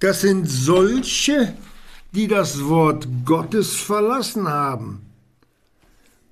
Das 0.00 0.22
sind 0.22 0.46
solche, 0.46 1.54
die 2.12 2.26
das 2.26 2.64
Wort 2.64 3.06
Gottes 3.24 3.74
verlassen 3.74 4.48
haben 4.48 5.11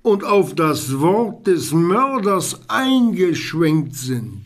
und 0.03 0.23
auf 0.23 0.55
das 0.55 0.99
Wort 0.99 1.47
des 1.47 1.71
Mörders 1.71 2.61
eingeschwenkt 2.67 3.95
sind. 3.95 4.43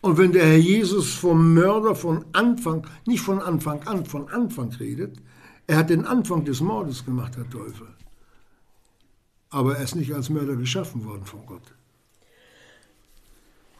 Und 0.00 0.16
wenn 0.16 0.32
der 0.32 0.46
Herr 0.46 0.56
Jesus 0.56 1.14
vom 1.14 1.54
Mörder 1.54 1.94
von 1.94 2.24
Anfang, 2.32 2.86
nicht 3.06 3.22
von 3.22 3.40
Anfang 3.40 3.82
an, 3.86 4.04
von 4.04 4.28
Anfang 4.28 4.72
redet, 4.74 5.16
er 5.66 5.78
hat 5.78 5.90
den 5.90 6.06
Anfang 6.06 6.44
des 6.44 6.60
Mordes 6.60 7.04
gemacht, 7.04 7.36
Herr 7.36 7.48
Teufel. 7.50 7.88
Aber 9.50 9.76
er 9.76 9.84
ist 9.84 9.96
nicht 9.96 10.14
als 10.14 10.30
Mörder 10.30 10.56
geschaffen 10.56 11.04
worden 11.04 11.24
von 11.24 11.44
Gott. 11.46 11.62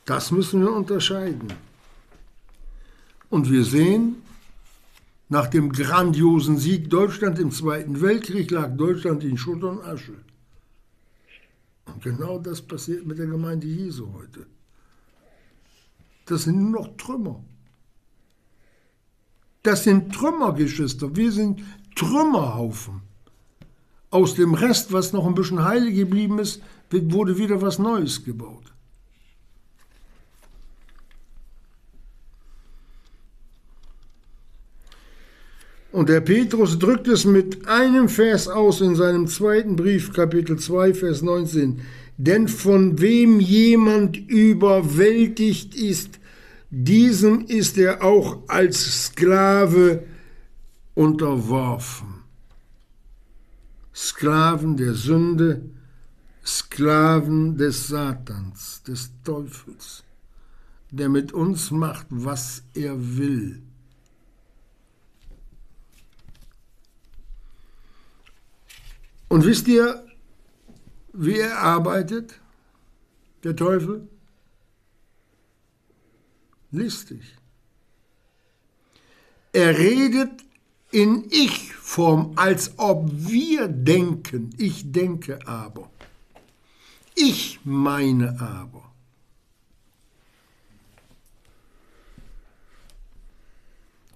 Das 0.04 0.30
müssen 0.30 0.62
wir 0.62 0.72
unterscheiden. 0.72 1.52
Und 3.30 3.50
wir 3.50 3.64
sehen, 3.64 4.22
nach 5.28 5.46
dem 5.46 5.72
grandiosen 5.72 6.56
Sieg 6.56 6.88
Deutschland 6.88 7.38
im 7.38 7.50
Zweiten 7.50 8.00
Weltkrieg 8.00 8.50
lag 8.50 8.76
Deutschland 8.76 9.24
in 9.24 9.36
Schutt 9.36 9.62
und 9.62 9.82
Asche. 9.82 10.14
Und 11.86 12.02
genau 12.02 12.38
das 12.38 12.62
passiert 12.62 13.06
mit 13.06 13.18
der 13.18 13.26
Gemeinde 13.26 13.66
Jesu 13.66 14.12
heute. 14.14 14.46
Das 16.26 16.44
sind 16.44 16.58
nur 16.60 16.82
noch 16.82 16.96
Trümmer. 16.96 17.42
Das 19.62 19.84
sind 19.84 20.14
Trümmergeschwister. 20.14 21.14
Wir 21.16 21.32
sind 21.32 21.62
Trümmerhaufen. 21.94 23.02
Aus 24.10 24.34
dem 24.34 24.54
Rest, 24.54 24.92
was 24.92 25.12
noch 25.12 25.26
ein 25.26 25.34
bisschen 25.34 25.62
heile 25.64 25.92
geblieben 25.92 26.38
ist, 26.38 26.62
wurde 26.90 27.36
wieder 27.36 27.60
was 27.60 27.78
Neues 27.78 28.24
gebaut. 28.24 28.72
Und 35.90 36.10
der 36.10 36.20
Petrus 36.20 36.78
drückt 36.78 37.08
es 37.08 37.24
mit 37.24 37.66
einem 37.66 38.08
Vers 38.08 38.48
aus 38.48 38.80
in 38.80 38.94
seinem 38.94 39.26
zweiten 39.26 39.76
Brief, 39.76 40.12
Kapitel 40.12 40.58
2, 40.58 40.92
Vers 40.92 41.22
19. 41.22 41.80
Denn 42.18 42.48
von 42.48 43.00
wem 43.00 43.40
jemand 43.40 44.16
überwältigt 44.16 45.74
ist, 45.74 46.18
diesem 46.70 47.46
ist 47.46 47.78
er 47.78 48.02
auch 48.02 48.40
als 48.48 49.06
Sklave 49.06 50.04
unterworfen. 50.94 52.08
Sklaven 53.94 54.76
der 54.76 54.94
Sünde, 54.94 55.62
Sklaven 56.44 57.56
des 57.56 57.88
Satans, 57.88 58.82
des 58.86 59.10
Teufels, 59.24 60.04
der 60.90 61.08
mit 61.08 61.32
uns 61.32 61.70
macht, 61.70 62.06
was 62.10 62.62
er 62.74 62.94
will. 63.16 63.62
Und 69.28 69.44
wisst 69.44 69.68
ihr, 69.68 70.06
wie 71.12 71.38
er 71.38 71.58
arbeitet, 71.58 72.40
der 73.44 73.54
Teufel? 73.54 74.08
Listig. 76.70 77.22
Er 79.52 79.76
redet 79.76 80.44
in 80.90 81.26
Ich-Form, 81.30 82.32
als 82.36 82.78
ob 82.78 83.10
wir 83.10 83.68
denken. 83.68 84.54
Ich 84.58 84.92
denke 84.92 85.38
aber. 85.46 85.90
Ich 87.14 87.60
meine 87.64 88.40
aber. 88.40 88.84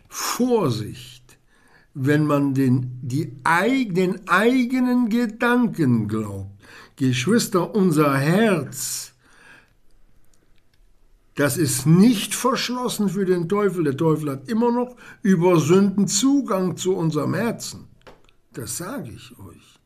Vorsicht 0.09 1.22
wenn 1.95 2.27
man 2.27 2.55
den, 2.55 2.99
die, 3.03 3.33
den 3.91 4.29
eigenen 4.29 5.09
Gedanken 5.09 6.09
glaubt. 6.09 6.51
Geschwister, 6.97 7.75
unser 7.75 8.17
Herz, 8.17 9.13
das 11.35 11.57
ist 11.57 11.87
nicht 11.87 12.35
verschlossen 12.35 13.09
für 13.09 13.25
den 13.25 13.49
Teufel. 13.49 13.85
Der 13.85 13.97
Teufel 13.97 14.31
hat 14.31 14.49
immer 14.49 14.71
noch 14.71 14.97
über 15.23 15.59
Sünden 15.59 16.07
Zugang 16.07 16.77
zu 16.77 16.95
unserem 16.95 17.35
Herzen. 17.35 17.89
Das 18.53 18.77
sage 18.77 19.11
ich 19.11 19.39
euch. 19.39 19.81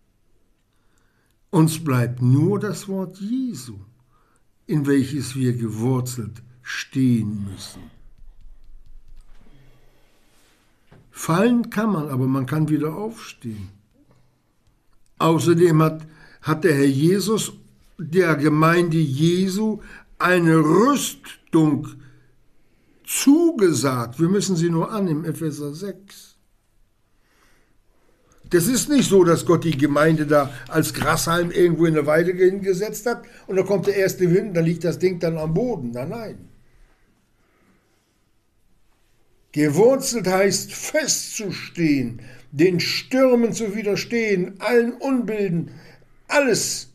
Uns 1.50 1.82
bleibt 1.82 2.20
nur 2.20 2.58
das 2.58 2.88
Wort 2.88 3.18
Jesu, 3.18 3.78
in 4.66 4.86
welches 4.86 5.36
wir 5.36 5.56
gewurzelt 5.56 6.42
stehen 6.62 7.44
müssen. 7.44 7.95
Fallen 11.18 11.70
kann 11.70 11.92
man, 11.92 12.10
aber 12.10 12.26
man 12.26 12.44
kann 12.44 12.68
wieder 12.68 12.94
aufstehen. 12.94 13.70
Außerdem 15.18 15.82
hat, 15.82 16.06
hat 16.42 16.62
der 16.62 16.74
Herr 16.74 16.84
Jesus 16.84 17.54
der 17.96 18.36
Gemeinde 18.36 18.98
Jesu 18.98 19.80
eine 20.18 20.58
Rüstung 20.58 21.88
zugesagt. 23.06 24.20
Wir 24.20 24.28
müssen 24.28 24.56
sie 24.56 24.68
nur 24.68 24.92
annehmen, 24.92 25.24
Epheser 25.24 25.72
6. 25.72 26.36
Das 28.50 28.66
ist 28.66 28.90
nicht 28.90 29.08
so, 29.08 29.24
dass 29.24 29.46
Gott 29.46 29.64
die 29.64 29.78
Gemeinde 29.78 30.26
da 30.26 30.52
als 30.68 30.92
Grashalm 30.92 31.50
irgendwo 31.50 31.86
in 31.86 31.94
der 31.94 32.04
Weide 32.04 32.32
hingesetzt 32.32 33.06
hat 33.06 33.22
und 33.46 33.56
da 33.56 33.62
kommt 33.62 33.86
der 33.86 33.96
erste 33.96 34.30
Wind, 34.30 34.54
dann 34.54 34.66
liegt 34.66 34.84
das 34.84 34.98
Ding 34.98 35.18
dann 35.18 35.38
am 35.38 35.54
Boden. 35.54 35.92
Nein, 35.92 36.10
nein. 36.10 36.55
Gewurzelt 39.56 40.26
heißt 40.26 40.74
festzustehen, 40.74 42.20
den 42.52 42.78
Stürmen 42.78 43.54
zu 43.54 43.74
widerstehen, 43.74 44.56
allen 44.58 44.92
Unbilden, 44.92 45.70
alles. 46.28 46.92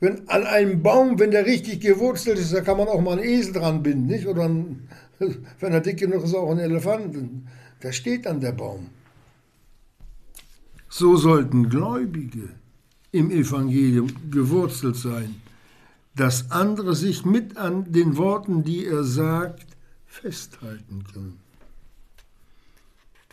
Wenn 0.00 0.26
an 0.30 0.44
einem 0.44 0.82
Baum, 0.82 1.18
wenn 1.18 1.30
der 1.30 1.44
richtig 1.44 1.80
gewurzelt 1.80 2.38
ist, 2.38 2.54
da 2.54 2.62
kann 2.62 2.78
man 2.78 2.88
auch 2.88 3.02
mal 3.02 3.18
einen 3.18 3.28
Esel 3.28 3.52
dran 3.52 3.82
binden, 3.82 4.06
nicht? 4.06 4.26
Oder 4.26 4.44
ein, 4.44 4.88
wenn 5.60 5.74
er 5.74 5.82
dick 5.82 5.98
genug 5.98 6.24
ist, 6.24 6.34
auch 6.34 6.50
einen 6.50 6.60
Elefanten. 6.60 7.48
Da 7.80 7.92
steht 7.92 8.24
dann 8.24 8.40
der 8.40 8.52
Baum. 8.52 8.86
So 10.88 11.18
sollten 11.18 11.68
Gläubige 11.68 12.48
im 13.12 13.30
Evangelium 13.30 14.08
gewurzelt 14.30 14.96
sein, 14.96 15.34
dass 16.16 16.50
andere 16.50 16.94
sich 16.94 17.26
mit 17.26 17.58
an 17.58 17.92
den 17.92 18.16
Worten, 18.16 18.64
die 18.64 18.86
er 18.86 19.04
sagt, 19.04 19.66
festhalten 20.06 21.04
können. 21.12 21.43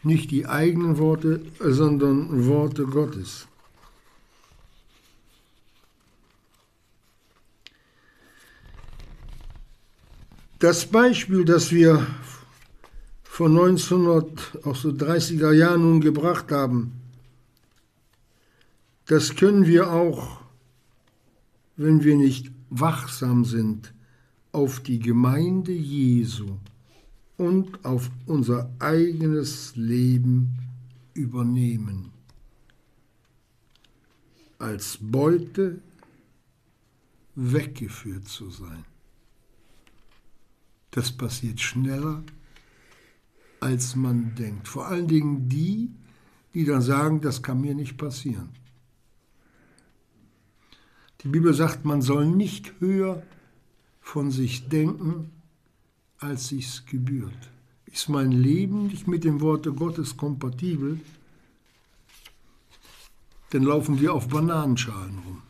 Nicht 0.03 0.31
die 0.31 0.47
eigenen 0.47 0.97
Worte, 0.97 1.41
sondern 1.59 2.47
Worte 2.47 2.85
Gottes. 2.85 3.47
Das 10.57 10.85
Beispiel, 10.85 11.43
das 11.43 11.71
wir 11.71 12.05
von 13.23 13.51
1900, 13.51 14.65
auch 14.65 14.75
so 14.75 14.89
30er 14.89 15.51
Jahren 15.51 15.81
nun 15.81 16.01
gebracht 16.01 16.51
haben, 16.51 16.93
das 19.05 19.35
können 19.35 19.65
wir 19.65 19.91
auch, 19.91 20.41
wenn 21.77 22.03
wir 22.03 22.15
nicht 22.15 22.51
wachsam 22.69 23.43
sind, 23.43 23.93
auf 24.51 24.79
die 24.79 24.99
Gemeinde 24.99 25.71
Jesu 25.71 26.57
und 27.37 27.83
auf 27.85 28.09
unser 28.25 28.71
eigenes 28.79 29.75
Leben 29.75 30.57
übernehmen. 31.13 32.11
Als 34.59 34.97
Beute 35.01 35.81
weggeführt 37.35 38.27
zu 38.27 38.49
sein. 38.49 38.85
Das 40.91 41.11
passiert 41.11 41.59
schneller, 41.59 42.21
als 43.59 43.95
man 43.95 44.35
denkt. 44.35 44.67
Vor 44.67 44.87
allen 44.87 45.07
Dingen 45.07 45.47
die, 45.47 45.89
die 46.53 46.65
dann 46.65 46.81
sagen, 46.81 47.21
das 47.21 47.41
kann 47.41 47.61
mir 47.61 47.73
nicht 47.73 47.97
passieren. 47.97 48.49
Die 51.21 51.27
Bibel 51.27 51.53
sagt, 51.53 51.85
man 51.85 52.01
soll 52.01 52.25
nicht 52.25 52.79
höher 52.79 53.23
von 54.01 54.31
sich 54.31 54.67
denken, 54.67 55.29
als 56.21 56.49
sich's 56.49 56.83
gebührt. 56.85 57.49
Ist 57.87 58.07
mein 58.07 58.31
Leben 58.31 58.87
nicht 58.87 59.07
mit 59.07 59.23
dem 59.23 59.41
Worte 59.41 59.73
Gottes 59.73 60.15
kompatibel, 60.15 60.99
dann 63.49 63.63
laufen 63.63 63.99
wir 63.99 64.13
auf 64.13 64.27
Bananenschalen 64.29 65.17
rum. 65.25 65.41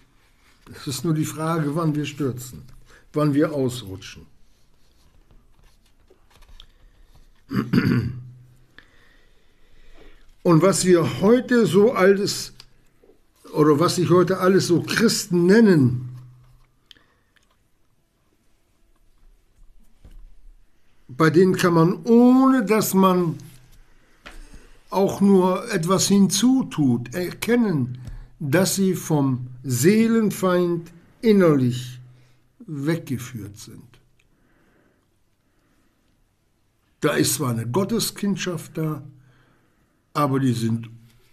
Das 0.66 0.88
ist 0.88 1.04
nur 1.04 1.14
die 1.14 1.26
Frage, 1.26 1.76
wann 1.76 1.94
wir 1.94 2.06
stürzen, 2.06 2.64
wann 3.14 3.34
wir 3.34 3.52
ausrutschen. 3.54 4.26
Und 10.44 10.62
was 10.62 10.86
wir 10.86 11.20
heute 11.20 11.66
so 11.66 11.92
alles, 11.92 12.54
oder 13.54 13.78
was 13.80 13.98
sich 13.98 14.10
heute 14.10 14.40
alles 14.40 14.68
so 14.68 14.82
Christen 14.82 15.48
nennen, 15.48 16.11
bei 21.17 21.30
denen 21.30 21.56
kann 21.56 21.74
man, 21.74 22.06
ohne 22.06 22.65
dass 22.65 22.93
man 22.93 23.38
auch 24.89 25.21
nur 25.21 25.71
etwas 25.71 26.08
hinzutut, 26.08 27.13
erkennen, 27.13 27.97
dass 28.39 28.76
sie 28.76 28.93
vom 28.93 29.47
Seelenfeind 29.63 30.91
innerlich 31.21 32.00
weggeführt 32.65 33.58
sind. 33.58 33.84
Da 37.00 37.13
ist 37.13 37.36
zwar 37.36 37.52
eine 37.52 37.67
Gotteskindschaft 37.67 38.78
da, 38.78 39.04
aber 40.13 40.39
die 40.39 40.54
sind 40.54 40.89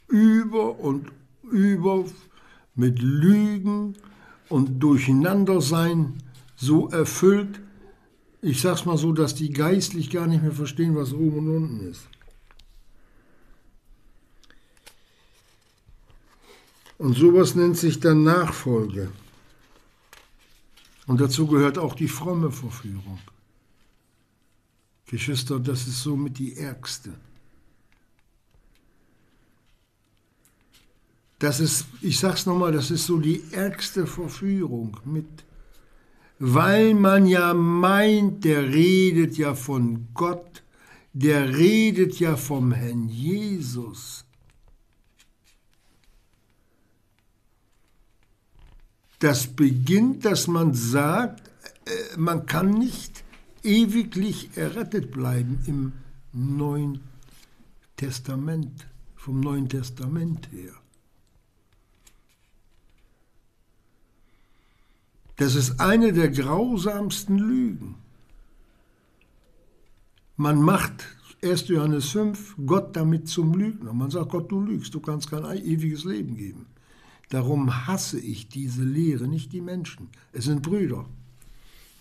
über 0.08 0.78
und 0.78 1.12
über 1.50 2.04
mit 2.74 3.00
Lügen 3.00 3.94
und 4.48 4.80
Durcheinandersein 4.82 6.14
so 6.56 6.88
erfüllt, 6.88 7.60
ich 8.40 8.61
sag's 8.61 8.85
mal 8.85 8.96
so, 8.96 9.12
dass 9.12 9.35
die 9.35 9.51
geistlich 9.51 10.11
gar 10.11 10.27
nicht 10.27 10.42
mehr 10.42 10.53
verstehen, 10.53 10.94
was 10.94 11.12
oben 11.12 11.38
und 11.38 11.57
unten 11.57 11.90
ist. 11.90 12.09
Und 16.98 17.16
sowas 17.16 17.55
nennt 17.55 17.77
sich 17.77 18.01
dann 18.01 18.24
Nachfolge. 18.24 19.11
Und 21.07 21.20
dazu 21.20 21.46
gehört 21.46 21.79
auch 21.79 21.94
die 21.94 22.09
fromme 22.09 22.51
Verführung. 22.51 23.18
Geschwister, 25.07 25.59
das 25.59 25.87
ist 25.87 26.03
somit 26.03 26.38
die 26.38 26.57
ärgste. 26.57 27.14
Das 31.38 31.61
ist, 31.61 31.87
ich 32.03 32.18
sag's 32.18 32.46
nochmal, 32.46 32.72
das 32.72 32.90
ist 32.90 33.07
so 33.07 33.18
die 33.18 33.42
ärgste 33.53 34.07
Verführung 34.07 34.98
mit 35.05 35.27
weil 36.38 36.94
man 36.94 37.27
ja 37.27 37.53
meint, 37.55 38.44
der 38.44 38.72
redet 38.72 39.37
ja 39.37 39.55
von 39.55 40.09
Gott, 40.14 40.62
der 41.12 41.57
redet 41.57 42.20
ja 42.20 42.37
vom 42.37 42.72
Herrn 42.72 43.09
Jesus. 43.09 44.24
Das 49.18 49.48
beginnt, 49.48 50.24
dass 50.24 50.46
man 50.46 50.74
sagt, 50.74 51.48
äh, 51.87 52.16
man 52.16 52.46
kann 52.46 52.70
nicht 52.70 53.24
ewiglich 53.64 54.51
errettet 54.57 55.11
bleiben 55.11 55.59
im 55.66 55.92
Neuen 56.33 57.01
Testament, 57.96 58.87
vom 59.16 59.40
Neuen 59.40 59.68
Testament 59.68 60.48
her. 60.53 60.72
Das 65.38 65.55
ist 65.55 65.81
eine 65.81 66.12
der 66.12 66.31
grausamsten 66.31 67.38
Lügen. 67.38 67.94
Man 70.37 70.61
macht 70.61 71.07
1. 71.42 71.68
Johannes 71.68 72.11
5 72.11 72.57
Gott 72.66 72.96
damit 72.96 73.29
zum 73.29 73.55
Lügner. 73.55 73.92
Man 73.92 74.11
sagt, 74.11 74.31
Gott, 74.31 74.51
du 74.51 74.61
lügst, 74.61 74.92
du 74.94 75.01
kannst 75.01 75.31
kein 75.31 75.44
ewiges 75.44 76.05
Leben 76.05 76.37
geben. 76.37 76.66
Darum 77.29 77.87
hasse 77.87 78.18
ich 78.18 78.48
diese 78.48 78.83
Lehre, 78.83 79.29
nicht 79.29 79.53
die 79.53 79.61
Menschen. 79.61 80.09
Es 80.33 80.46
sind 80.46 80.62
Brüder, 80.62 81.05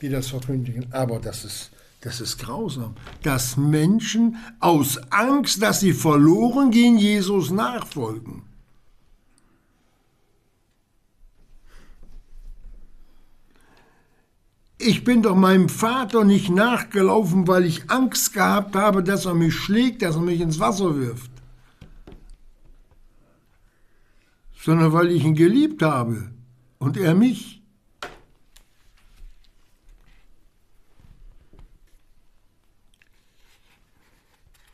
die 0.01 0.09
das 0.09 0.29
verkündigen. 0.29 0.91
Aber 0.91 1.19
das 1.19 1.45
ist, 1.45 1.69
das 2.01 2.21
ist 2.21 2.39
grausam, 2.39 2.95
dass 3.21 3.55
Menschen 3.55 4.37
aus 4.59 4.97
Angst, 5.11 5.61
dass 5.61 5.81
sie 5.81 5.93
verloren 5.93 6.71
gehen, 6.71 6.97
Jesus 6.97 7.51
nachfolgen. 7.51 8.46
Ich 14.89 15.03
bin 15.03 15.21
doch 15.21 15.35
meinem 15.35 15.67
Vater 15.67 16.23
nicht 16.23 16.49
nachgelaufen, 16.49 17.45
weil 17.45 17.65
ich 17.65 17.91
Angst 17.91 18.31
gehabt 18.31 18.73
habe, 18.73 19.03
dass 19.03 19.25
er 19.25 19.33
mich 19.33 19.53
schlägt, 19.53 20.01
dass 20.01 20.15
er 20.15 20.21
mich 20.21 20.39
ins 20.39 20.61
Wasser 20.61 20.95
wirft, 20.95 21.29
sondern 24.57 24.93
weil 24.93 25.11
ich 25.11 25.25
ihn 25.25 25.35
geliebt 25.35 25.81
habe 25.81 26.31
und 26.79 26.95
er 26.95 27.15
mich. 27.15 27.61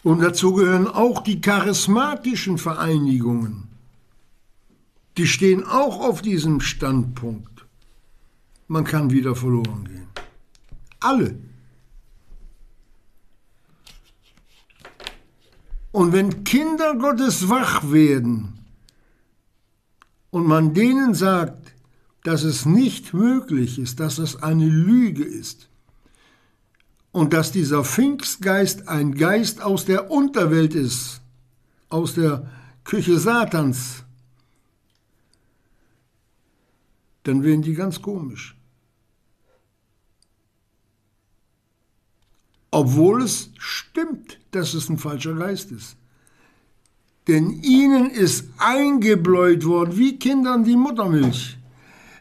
Und 0.04 0.19
dazu 0.21 0.54
gehören 0.54 0.86
auch 0.86 1.23
die 1.23 1.41
charismatischen 1.41 2.60
Vereinigungen. 2.60 3.67
Die 5.17 5.26
stehen 5.26 5.63
auch 5.63 6.02
auf 6.02 6.21
diesem 6.21 6.62
Standpunkt 6.62 7.52
man 8.67 8.84
kann 8.84 9.12
wieder 9.12 9.36
verloren 9.36 9.86
gehen. 9.86 10.08
Alle. 10.99 11.36
Und 15.91 16.12
wenn 16.12 16.43
Kinder 16.43 16.95
Gottes 16.95 17.49
wach 17.49 17.91
werden 17.91 18.60
und 20.32 20.47
man 20.47 20.73
denen 20.73 21.13
sagt, 21.13 21.73
dass 22.23 22.43
es 22.43 22.65
nicht 22.65 23.13
möglich 23.13 23.78
ist, 23.78 23.99
dass 23.99 24.17
es 24.17 24.41
eine 24.41 24.65
Lüge 24.65 25.23
ist, 25.23 25.69
und 27.13 27.32
dass 27.32 27.52
dieser 27.52 27.86
Pfingstgeist 27.86 28.89
ein 28.89 29.13
Geist 29.15 29.62
aus 29.62 29.86
der 29.86 30.12
Unterwelt 30.12 30.73
ist, 30.76 31.21
aus 31.88 32.15
der 32.15 32.49
Küche 32.84 33.19
Satans, 33.19 34.04
dann 37.23 37.43
werden 37.43 37.62
die 37.62 37.73
ganz 37.73 38.01
komisch. 38.01 38.55
Obwohl 42.71 43.21
es 43.21 43.51
stimmt, 43.57 44.39
dass 44.51 44.73
es 44.73 44.89
ein 44.89 44.97
falscher 44.97 45.36
Geist 45.36 45.71
ist. 45.71 45.95
Denn 47.27 47.62
ihnen 47.62 48.09
ist 48.09 48.45
eingebläut 48.57 49.65
worden, 49.65 49.97
wie 49.97 50.17
Kindern 50.17 50.63
die 50.63 50.75
Muttermilch. 50.75 51.57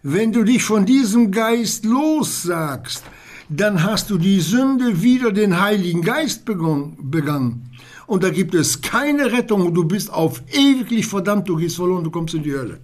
Wenn 0.02 0.32
du 0.32 0.44
dich 0.44 0.62
von 0.62 0.84
diesem 0.84 1.30
Geist 1.30 1.84
lossagst, 1.84 3.02
dann 3.48 3.82
hast 3.82 4.10
du 4.10 4.18
die 4.18 4.40
Sünde 4.40 5.02
wieder 5.02 5.32
den 5.32 5.60
Heiligen 5.60 6.02
Geist 6.02 6.44
begangen. 6.44 7.70
Und 8.06 8.22
da 8.22 8.30
gibt 8.30 8.54
es 8.54 8.80
keine 8.80 9.32
Rettung. 9.32 9.74
Du 9.74 9.84
bist 9.84 10.12
auf 10.12 10.42
ewiglich 10.52 11.06
verdammt, 11.06 11.48
du 11.48 11.56
gehst 11.56 11.76
verloren, 11.76 12.04
du 12.04 12.10
kommst 12.10 12.34
in 12.34 12.42
die 12.42 12.52
Hölle. 12.52 12.80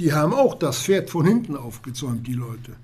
Die 0.00 0.14
haben 0.14 0.32
auch 0.32 0.54
das 0.54 0.82
Pferd 0.82 1.10
von 1.10 1.26
hinten 1.26 1.56
aufgezäumt, 1.56 2.26
die 2.26 2.32
Leute. 2.32 2.74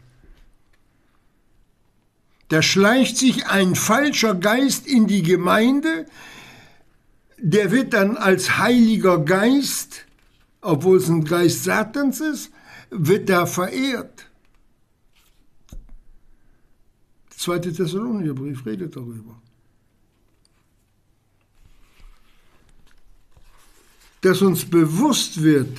Da 2.48 2.60
schleicht 2.60 3.16
sich 3.16 3.46
ein 3.46 3.74
falscher 3.74 4.34
Geist 4.34 4.86
in 4.86 5.06
die 5.06 5.22
Gemeinde, 5.22 6.06
der 7.38 7.70
wird 7.70 7.94
dann 7.94 8.18
als 8.18 8.58
Heiliger 8.58 9.18
Geist, 9.18 10.04
obwohl 10.60 10.98
es 10.98 11.08
ein 11.08 11.24
Geist 11.24 11.64
Satans 11.64 12.20
ist, 12.20 12.50
wird 12.90 13.30
da 13.30 13.46
verehrt. 13.46 14.26
Der 17.30 17.38
zweite 17.38 17.72
Thessalonicher 17.72 18.34
Brief 18.34 18.64
redet 18.66 18.94
darüber. 18.94 19.40
Dass 24.20 24.42
uns 24.42 24.64
bewusst 24.64 25.42
wird, 25.42 25.78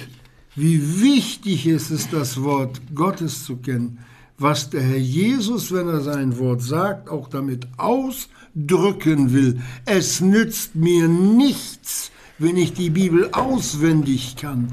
wie 0.58 1.02
wichtig 1.02 1.66
es 1.68 1.90
ist, 1.90 2.12
das 2.12 2.44
Wort 2.44 2.82
Gottes 2.94 3.46
zu 3.46 3.56
kennen 3.56 4.00
was 4.38 4.70
der 4.70 4.82
Herr 4.82 4.98
Jesus, 4.98 5.72
wenn 5.72 5.88
er 5.88 6.02
sein 6.02 6.38
Wort 6.38 6.62
sagt, 6.62 7.10
auch 7.10 7.28
damit 7.28 7.68
ausdrücken 7.78 9.34
will. 9.34 9.62
Es 9.86 10.22
nützt 10.22 10.76
mir 10.76 11.08
nichts, 11.08 12.12
wenn 12.38 12.56
ich 12.56 12.74
die 12.74 12.92
Bibel 12.92 13.30
auswendig 13.32 14.36
kann. 14.36 14.72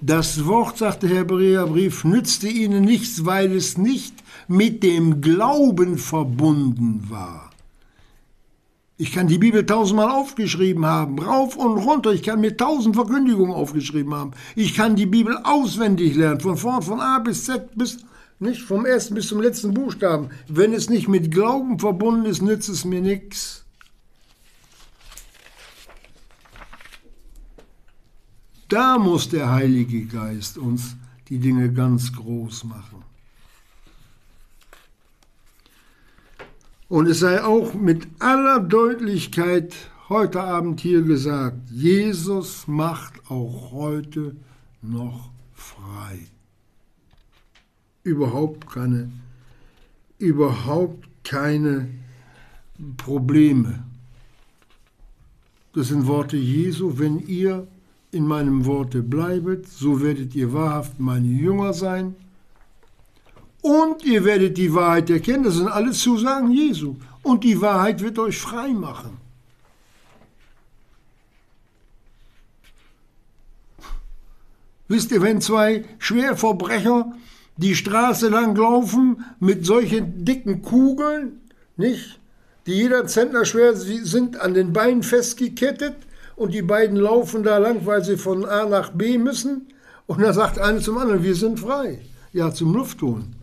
Das 0.00 0.46
Wort, 0.46 0.78
sagt 0.78 1.02
der 1.02 1.10
Hebräerbrief, 1.10 2.04
nützte 2.04 2.48
ihnen 2.48 2.84
nichts, 2.84 3.26
weil 3.26 3.54
es 3.54 3.76
nicht 3.76 4.14
mit 4.46 4.82
dem 4.82 5.20
Glauben 5.20 5.98
verbunden 5.98 7.06
war. 7.08 7.49
Ich 9.00 9.12
kann 9.12 9.28
die 9.28 9.38
Bibel 9.38 9.64
tausendmal 9.64 10.10
aufgeschrieben 10.10 10.84
haben, 10.84 11.18
rauf 11.20 11.56
und 11.56 11.78
runter. 11.78 12.12
Ich 12.12 12.22
kann 12.22 12.42
mir 12.42 12.54
tausend 12.54 12.94
Verkündigungen 12.94 13.54
aufgeschrieben 13.54 14.12
haben. 14.12 14.32
Ich 14.54 14.74
kann 14.74 14.94
die 14.94 15.06
Bibel 15.06 15.38
auswendig 15.42 16.16
lernen, 16.16 16.38
von 16.38 16.58
vorn, 16.58 16.82
von 16.82 17.00
A 17.00 17.18
bis 17.18 17.46
Z 17.46 17.74
bis 17.76 18.04
nicht 18.40 18.60
vom 18.60 18.84
ersten 18.84 19.14
bis 19.14 19.28
zum 19.28 19.40
letzten 19.40 19.72
Buchstaben. 19.72 20.28
Wenn 20.48 20.74
es 20.74 20.90
nicht 20.90 21.08
mit 21.08 21.30
Glauben 21.30 21.78
verbunden 21.78 22.26
ist, 22.26 22.42
nützt 22.42 22.68
es 22.68 22.84
mir 22.84 23.00
nichts. 23.00 23.64
Da 28.68 28.98
muss 28.98 29.30
der 29.30 29.50
Heilige 29.50 30.04
Geist 30.04 30.58
uns 30.58 30.94
die 31.30 31.38
Dinge 31.38 31.72
ganz 31.72 32.12
groß 32.12 32.64
machen. 32.64 33.09
Und 36.90 37.06
es 37.06 37.20
sei 37.20 37.44
auch 37.44 37.72
mit 37.72 38.08
aller 38.18 38.58
Deutlichkeit 38.58 39.76
heute 40.08 40.42
Abend 40.42 40.80
hier 40.80 41.02
gesagt, 41.02 41.70
Jesus 41.70 42.66
macht 42.66 43.30
auch 43.30 43.70
heute 43.70 44.34
noch 44.82 45.30
frei. 45.54 46.18
Überhaupt 48.02 48.68
keine, 48.68 49.08
überhaupt 50.18 51.08
keine 51.22 51.86
Probleme. 52.96 53.84
Das 55.72 55.88
sind 55.88 56.08
Worte 56.08 56.38
Jesu, 56.38 56.98
wenn 56.98 57.20
ihr 57.20 57.68
in 58.10 58.26
meinem 58.26 58.66
Worte 58.66 59.04
bleibet, 59.04 59.68
so 59.68 60.02
werdet 60.02 60.34
ihr 60.34 60.52
wahrhaft 60.52 60.98
meine 60.98 61.28
Jünger 61.28 61.72
sein 61.72 62.16
und 63.62 64.04
ihr 64.04 64.24
werdet 64.24 64.56
die 64.56 64.74
Wahrheit 64.74 65.10
erkennen. 65.10 65.44
Das 65.44 65.54
sind 65.54 65.68
alles 65.68 65.98
Zusagen 65.98 66.50
Jesu. 66.50 66.96
Und 67.22 67.44
die 67.44 67.60
Wahrheit 67.60 68.02
wird 68.02 68.18
euch 68.18 68.38
frei 68.38 68.68
machen. 68.68 69.18
Wisst 74.88 75.12
ihr, 75.12 75.22
wenn 75.22 75.40
zwei 75.40 75.84
Schwerverbrecher 75.98 77.12
die 77.58 77.76
Straße 77.76 78.28
lang 78.28 78.56
laufen 78.56 79.24
mit 79.38 79.64
solchen 79.64 80.24
dicken 80.24 80.62
Kugeln, 80.62 81.40
nicht? 81.76 82.18
Die 82.66 82.72
jeder 82.72 83.06
Zentner 83.06 83.44
schwer 83.44 83.76
sind, 83.76 84.40
an 84.40 84.54
den 84.54 84.72
Beinen 84.72 85.02
festgekettet 85.02 85.94
und 86.36 86.52
die 86.54 86.62
beiden 86.62 86.96
laufen 86.96 87.42
da 87.42 87.58
lang, 87.58 87.86
weil 87.86 88.02
sie 88.04 88.16
von 88.16 88.44
A 88.44 88.66
nach 88.66 88.90
B 88.90 89.18
müssen. 89.18 89.68
Und 90.06 90.20
dann 90.22 90.34
sagt 90.34 90.58
einer 90.58 90.80
zum 90.80 90.98
anderen, 90.98 91.22
wir 91.22 91.34
sind 91.34 91.60
frei. 91.60 92.00
Ja, 92.32 92.52
zum 92.52 92.74
Luftholen. 92.74 93.39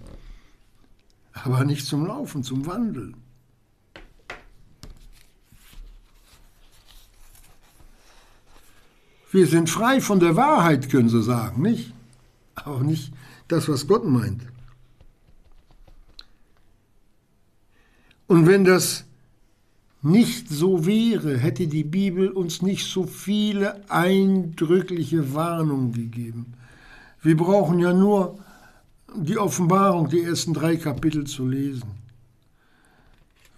Aber 1.43 1.63
nicht 1.63 1.86
zum 1.86 2.06
Laufen, 2.06 2.43
zum 2.43 2.65
Wandeln. 2.65 3.15
Wir 9.32 9.45
sind 9.45 9.69
frei 9.69 10.00
von 10.02 10.19
der 10.19 10.36
Wahrheit, 10.36 10.89
können 10.89 11.10
Sie 11.10 11.21
sagen, 11.21 11.62
nicht? 11.62 11.93
Aber 12.56 12.82
nicht 12.82 13.13
das, 13.47 13.67
was 13.67 13.88
Gott 13.88 14.06
meint. 14.06 14.41
Und 18.28 18.47
wenn 18.47 18.63
das 18.63 19.06
nicht 20.02 20.50
so 20.50 20.86
wäre, 20.86 21.38
hätte 21.38 21.67
die 21.67 21.84
Bibel 21.84 22.30
uns 22.30 22.62
nicht 22.62 22.88
so 22.88 23.06
viele 23.06 23.89
eindrückliche 23.89 25.34
Warnungen 25.34 25.91
gegeben. 25.91 26.54
Wir 27.21 27.36
brauchen 27.36 27.80
ja 27.80 27.93
nur 27.93 28.39
die 29.15 29.38
Offenbarung, 29.38 30.10
die 30.10 30.24
ersten 30.24 30.54
drei 30.54 30.76
Kapitel 30.78 31.26
zu 31.26 31.48
lesen. 31.48 31.89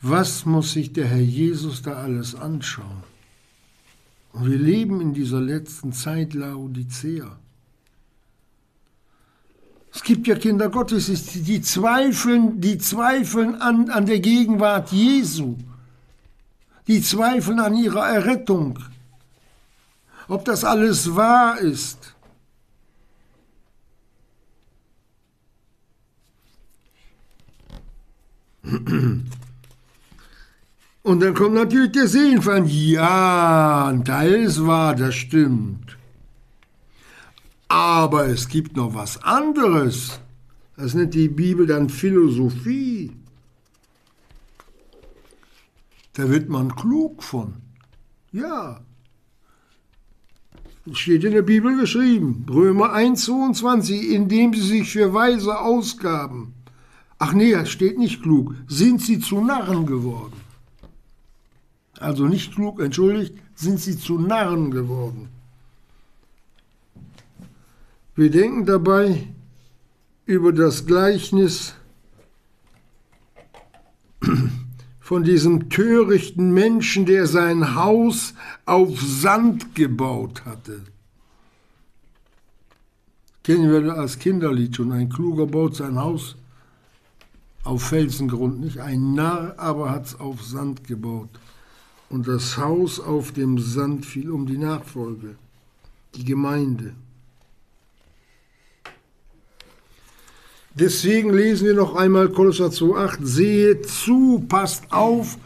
Was 0.02 0.46
muss 0.46 0.74
sich 0.74 0.94
der 0.94 1.08
Herr 1.08 1.20
Jesus 1.20 1.82
da 1.82 1.94
alles 1.94 2.36
anschauen? 2.36 3.04
Und 4.32 4.50
wir 4.50 4.58
leben 4.58 5.02
in 5.02 5.14
dieser 5.14 5.42
letzten 5.42 5.92
Zeit 5.92 6.34
Laodicea. 6.34 7.38
Es 9.94 10.04
gibt 10.04 10.28
ja 10.28 10.36
Kinder 10.36 10.70
Gottes, 10.70 11.08
die 11.34 11.62
zweifeln, 11.62 12.62
die 12.62 12.78
zweifeln 12.78 13.56
an, 13.56 13.90
an 13.90 14.06
der 14.06 14.20
Gegenwart 14.20 14.92
Jesu. 14.92 15.58
Die 16.88 17.02
zweifeln 17.02 17.60
an 17.60 17.76
ihrer 17.76 18.08
Errettung. 18.08 18.80
Ob 20.28 20.46
das 20.46 20.64
alles 20.64 21.16
wahr 21.16 21.60
ist. 21.60 22.14
Und 31.04 31.22
dann 31.22 31.34
kommt 31.34 31.56
natürlich 31.56 31.92
der 31.94 32.08
Seelenfeind. 32.08 32.70
Ja, 32.72 33.88
ein 33.88 34.06
Teil 34.06 34.34
ist 34.44 34.66
wahr, 34.66 34.96
das 34.96 35.16
stimmt. 35.16 35.98
Aber 37.68 38.28
es 38.28 38.48
gibt 38.48 38.76
noch 38.76 38.94
was 38.94 39.24
anderes. 39.24 40.20
Das 40.76 40.94
nennt 40.94 41.14
die 41.14 41.30
Bibel 41.30 41.68
dann 41.68 41.90
Philosophie. 41.90 43.12
Da 46.14 46.30
wird 46.30 46.50
man 46.50 46.76
klug 46.76 47.24
von. 47.24 47.56
Ja. 48.32 48.82
Steht 50.92 51.24
in 51.24 51.34
der 51.34 51.44
Bibel 51.44 51.78
geschrieben. 51.78 52.46
Römer 52.50 52.96
1,22, 52.96 54.10
indem 54.10 54.54
sie 54.54 54.62
sich 54.62 54.92
für 54.92 55.14
Weise 55.14 55.60
ausgaben. 55.60 56.54
Ach 57.22 57.34
nee, 57.34 57.52
das 57.52 57.70
steht 57.70 58.00
nicht 58.00 58.24
klug. 58.24 58.56
Sind 58.68 59.02
sie 59.02 59.20
zu 59.20 59.42
Narren 59.42 59.86
geworden. 59.86 60.40
Also 62.00 62.26
nicht 62.26 62.56
klug, 62.56 62.80
entschuldigt, 62.80 63.36
sind 63.56 63.80
sie 63.82 63.98
zu 63.98 64.18
Narren 64.18 64.72
geworden. 64.72 65.28
Wir 68.16 68.32
denken 68.32 68.66
dabei 68.66 69.28
über 70.26 70.54
das 70.54 70.86
Gleichnis 70.86 71.76
von 75.02 75.24
diesem 75.24 75.70
törichten 75.70 76.54
Menschen, 76.54 77.06
der 77.06 77.28
sein 77.28 77.76
Haus 77.76 78.34
auf 78.66 79.02
Sand 79.02 79.76
gebaut 79.76 80.46
hatte. 80.46 80.84
Kennen 83.44 83.72
wir 83.72 83.94
als 83.96 84.20
Kinderlied 84.20 84.78
schon. 84.78 84.94
Ein 84.94 85.10
Kluger 85.10 85.48
baut 85.48 85.76
sein 85.76 85.98
Haus 85.98 86.34
auf 86.34 86.49
Felsengrund, 87.78 88.60
nicht? 88.60 88.80
Ein 88.80 89.14
Narr 89.14 89.54
aber 89.58 89.92
hat's 89.92 90.20
auf 90.20 90.44
Sand 90.44 90.88
gebaut. 90.88 91.30
Und 92.10 92.28
das 92.28 92.58
Haus 92.58 93.00
auf 93.00 93.32
dem 93.32 93.60
Sand 93.60 94.06
fiel 94.06 94.32
um 94.32 94.48
die 94.48 94.58
Nachfolge, 94.58 95.36
die 96.16 96.26
Gemeinde. 96.26 96.94
Deswegen 100.74 101.34
lesen 101.34 101.68
wir 101.68 101.74
noch 101.74 101.96
einmal 101.96 102.30
Kolosser 102.30 102.68
2,8. 102.68 103.26
Seht 103.26 103.90
zu, 103.90 104.46
passt 104.48 104.92
auf, 104.92 105.38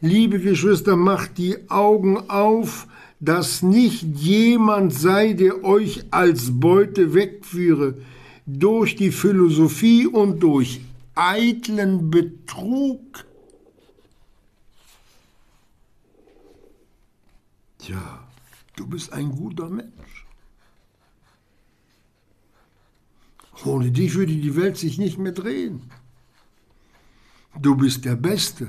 liebe 0.00 0.38
Geschwister, 0.38 0.96
macht 0.96 1.38
die 1.38 1.70
Augen 1.70 2.28
auf, 2.28 2.86
dass 3.18 3.62
nicht 3.62 4.02
jemand 4.02 4.92
sei, 4.92 5.32
der 5.32 5.64
euch 5.64 6.04
als 6.10 6.60
Beute 6.60 7.14
wegführe 7.14 7.94
durch 8.46 8.96
die 8.96 9.10
Philosophie 9.10 10.06
und 10.06 10.42
durch 10.42 10.82
eitlen 11.14 12.10
Betrug. 12.10 13.24
Tja, 17.78 18.26
du 18.76 18.86
bist 18.86 19.12
ein 19.12 19.30
guter 19.30 19.68
Mensch. 19.68 20.26
Ohne 23.64 23.90
dich 23.90 24.14
würde 24.14 24.34
die 24.34 24.56
Welt 24.56 24.76
sich 24.76 24.98
nicht 24.98 25.18
mehr 25.18 25.32
drehen. 25.32 25.90
Du 27.58 27.76
bist 27.76 28.04
der 28.04 28.16
Beste. 28.16 28.66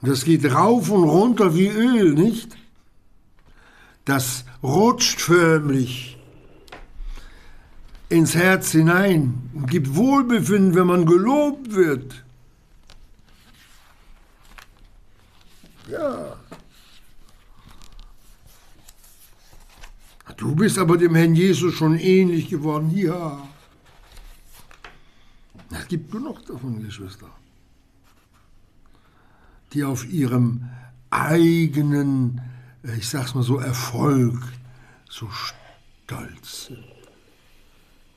Und 0.00 0.08
das 0.08 0.24
geht 0.24 0.44
rauf 0.46 0.90
und 0.90 1.04
runter 1.04 1.54
wie 1.54 1.68
Öl, 1.68 2.14
nicht? 2.14 2.56
Das 4.04 4.44
rutscht 4.62 5.20
förmlich 5.20 6.18
ins 8.12 8.34
Herz 8.34 8.72
hinein 8.72 9.50
und 9.54 9.70
gibt 9.70 9.94
Wohlbefinden, 9.96 10.74
wenn 10.74 10.86
man 10.86 11.06
gelobt 11.06 11.74
wird. 11.74 12.22
Ja. 15.90 16.36
Du 20.36 20.54
bist 20.54 20.78
aber 20.78 20.98
dem 20.98 21.14
Herrn 21.14 21.34
Jesus 21.34 21.74
schon 21.74 21.98
ähnlich 21.98 22.48
geworden. 22.48 22.90
Ja. 22.94 23.48
Es 25.70 25.88
gibt 25.88 26.12
genug 26.12 26.44
davon, 26.46 26.82
Geschwister, 26.82 27.30
die 29.72 29.84
auf 29.84 30.06
ihrem 30.06 30.68
eigenen, 31.10 32.40
ich 32.96 33.08
sag's 33.08 33.34
mal 33.34 33.42
so, 33.42 33.58
Erfolg 33.58 34.38
so 35.08 35.28
stolz 35.30 36.66
sind. 36.66 36.91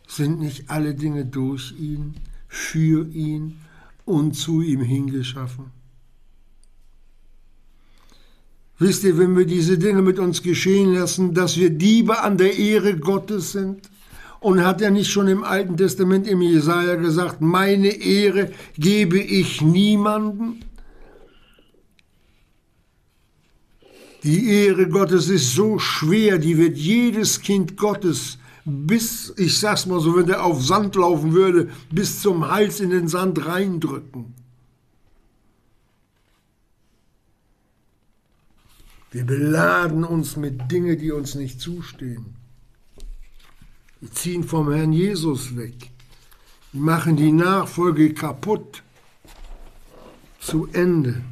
Sind 0.08 0.40
nicht 0.40 0.70
alle 0.70 0.94
Dinge 0.94 1.26
durch 1.26 1.74
ihn, 1.78 2.16
für 2.48 3.08
ihn 3.10 3.60
und 4.06 4.34
zu 4.34 4.62
ihm 4.62 4.82
hingeschaffen? 4.82 5.72
Wisst 8.78 9.04
ihr, 9.06 9.18
wenn 9.18 9.38
wir 9.38 9.46
diese 9.46 9.78
Dinge 9.78 10.02
mit 10.02 10.20
uns 10.20 10.44
geschehen 10.44 10.94
lassen, 10.94 11.34
dass 11.34 11.58
wir 11.58 11.70
Diebe 11.70 12.20
an 12.22 12.38
der 12.38 12.58
Ehre 12.58 12.98
Gottes 12.98 13.54
sind? 13.54 13.90
Und 14.42 14.64
hat 14.64 14.82
er 14.82 14.92
nicht 14.92 15.10
schon 15.10 15.28
im 15.28 15.44
Alten 15.44 15.78
Testament 15.78 16.28
im 16.28 16.42
Jesaja 16.42 16.96
gesagt, 16.96 17.42
meine 17.42 17.88
Ehre 17.88 18.52
gebe 18.78 19.20
ich 19.20 19.62
niemanden? 19.62 20.60
Die 24.24 24.50
Ehre 24.50 24.88
Gottes 24.90 25.30
ist 25.30 25.54
so 25.54 25.80
schwer, 25.80 26.38
die 26.38 26.58
wird 26.58 26.78
jedes 26.78 27.42
Kind 27.42 27.78
Gottes 27.78 28.38
bis, 28.66 29.32
ich 29.38 29.60
sag's 29.60 29.86
mal 29.86 30.00
so, 30.00 30.18
wenn 30.18 30.26
der 30.26 30.44
auf 30.44 30.64
Sand 30.64 30.96
laufen 30.96 31.34
würde, 31.34 31.70
bis 31.92 32.22
zum 32.22 32.50
Hals 32.50 32.80
in 32.80 32.90
den 32.90 33.08
Sand 33.08 33.46
reindrücken. 33.46 34.34
Wir 39.12 39.24
beladen 39.24 40.04
uns 40.04 40.36
mit 40.36 40.72
Dingen, 40.72 40.98
die 40.98 41.12
uns 41.12 41.36
nicht 41.36 41.62
zustehen. 41.62 42.36
Wir 44.02 44.12
ziehen 44.12 44.44
vom 44.44 44.72
Herrn 44.72 44.92
Jesus 44.92 45.56
weg. 45.56 45.92
Wir 46.74 46.82
machen 46.82 47.16
die 47.16 47.32
Nachfolge 47.32 48.14
kaputt. 48.14 48.84
Zu 50.40 50.68
Ende. 50.74 51.24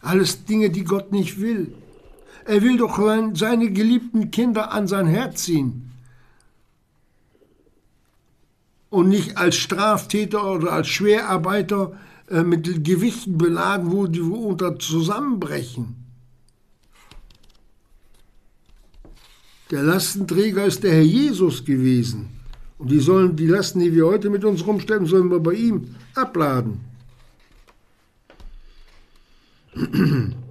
Alles 0.00 0.44
Dinge, 0.44 0.70
die 0.70 0.84
Gott 0.84 1.10
nicht 1.10 1.40
will. 1.40 1.74
Er 2.46 2.62
will 2.62 2.76
doch 2.76 2.98
seine 3.34 3.72
geliebten 3.72 4.30
Kinder 4.30 4.70
an 4.70 4.86
sein 4.86 5.08
Herz 5.08 5.44
ziehen. 5.44 5.90
Und 8.88 9.08
nicht 9.08 9.36
als 9.36 9.56
Straftäter 9.56 10.52
oder 10.52 10.72
als 10.72 10.86
Schwerarbeiter 10.86 11.98
äh, 12.30 12.44
mit 12.44 12.84
Gewichten 12.84 13.36
beladen, 13.36 13.90
wo 13.90 14.06
die 14.06 14.20
unter 14.20 14.78
zusammenbrechen. 14.78 15.96
Der 19.72 19.82
Lastenträger 19.82 20.64
ist 20.66 20.84
der 20.84 20.92
Herr 20.92 21.02
Jesus 21.02 21.64
gewesen. 21.64 22.28
Und 22.78 22.92
die 22.92 23.00
sollen 23.00 23.34
die 23.34 23.48
Lasten, 23.48 23.80
die 23.80 23.92
wir 23.92 24.06
heute 24.06 24.30
mit 24.30 24.44
uns 24.44 24.64
rumstellen, 24.64 25.06
sollen 25.06 25.30
wir 25.32 25.40
bei 25.40 25.54
ihm 25.54 25.96
abladen. 26.14 26.80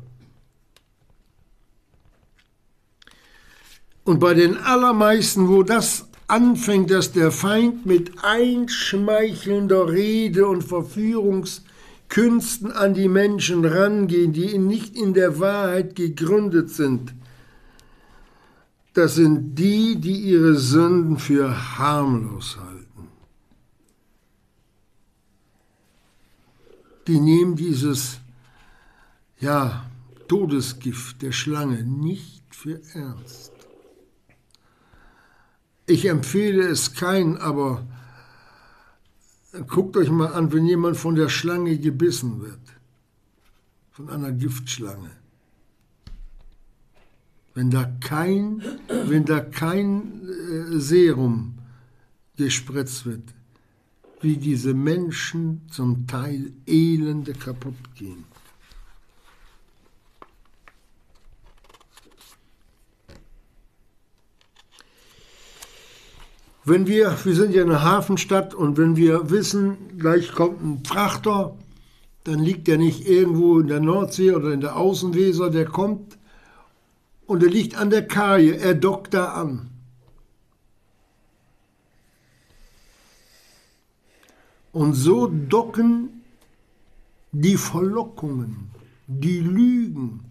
Und 4.06 4.20
bei 4.20 4.34
den 4.36 4.58
allermeisten, 4.58 5.50
wo 5.50 5.64
das 5.64 6.06
anfängt, 6.28 6.92
dass 6.92 7.12
der 7.12 7.32
Feind 7.32 7.88
mit 7.88 8.24
einschmeichelnder 8.24 9.92
Rede 9.92 10.48
und 10.48 10.64
Verführungskünsten 10.64 12.72
an 12.72 12.94
die 12.94 13.10
Menschen 13.10 13.66
rangehen, 13.66 14.32
die 14.32 14.60
nicht 14.60 14.96
in 14.96 15.16
der 15.16 15.40
Wahrheit 15.40 15.96
gegründet 15.96 16.70
sind, 16.70 17.16
das 18.94 19.16
sind 19.16 19.56
die, 19.56 19.96
die 19.98 20.20
ihre 20.20 20.54
Sünden 20.56 21.18
für 21.18 21.78
harmlos 21.78 22.58
halten. 22.58 23.10
Die 27.08 27.20
nehmen 27.20 27.56
dieses, 27.56 28.20
ja, 29.40 29.90
Todesgift 30.28 31.22
der 31.22 31.34
Schlange 31.34 31.84
nicht 31.84 32.44
für 32.52 32.82
ernst. 32.94 33.55
Ich 35.86 36.06
empfehle 36.06 36.68
es 36.68 36.94
keinen, 36.94 37.38
aber 37.38 37.86
guckt 39.68 39.96
euch 39.98 40.10
mal 40.10 40.34
an, 40.34 40.52
wenn 40.52 40.66
jemand 40.66 40.98
von 40.98 41.16
der 41.16 41.30
Schlange 41.30 41.78
gebissen 41.78 42.42
wird, 42.42 42.60
von 43.92 44.10
einer 44.10 44.32
Giftschlange 44.32 45.12
wenn 47.56 47.70
da 47.70 47.86
kein, 48.02 48.62
wenn 49.08 49.26
da 49.26 49.40
kein 49.40 50.28
äh, 50.28 50.78
Serum 50.78 51.56
gespritzt 52.38 53.06
wird, 53.06 53.34
wie 54.22 54.36
diese 54.36 54.74
Menschen 54.74 55.62
zum 55.72 56.06
Teil 56.06 56.52
elende 56.68 57.34
kaputt 57.34 57.96
gehen. 57.96 58.26
Wenn 66.68 66.88
wir, 66.88 67.16
wir 67.24 67.36
sind 67.36 67.54
ja 67.54 67.62
eine 67.62 67.84
Hafenstadt 67.84 68.56
und 68.56 68.78
wenn 68.78 68.96
wir 68.96 69.30
wissen, 69.30 69.78
gleich 70.00 70.32
kommt 70.32 70.64
ein 70.64 70.84
Frachter, 70.84 71.56
dann 72.24 72.40
liegt 72.40 72.68
der 72.68 72.80
nicht 72.80 73.08
irgendwo 73.08 73.60
in 73.60 73.68
der 73.68 73.80
Nordsee 73.80 74.32
oder 74.32 74.52
in 74.52 74.62
der 74.62 74.76
Außenweser, 74.76 75.52
der 75.52 75.66
kommt 75.66 76.18
und 77.28 77.44
er 77.44 77.50
liegt 77.50 77.78
an 77.78 77.92
der 77.92 78.08
Kaje, 78.08 78.58
er 78.58 78.74
dockt 78.74 79.14
da 79.14 79.34
an. 79.34 79.70
Und 84.72 84.96
so 84.96 85.28
docken 85.28 86.24
die 87.32 87.58
Verlockungen, 87.58 88.72
die 89.06 89.40
Lügen, 89.40 90.22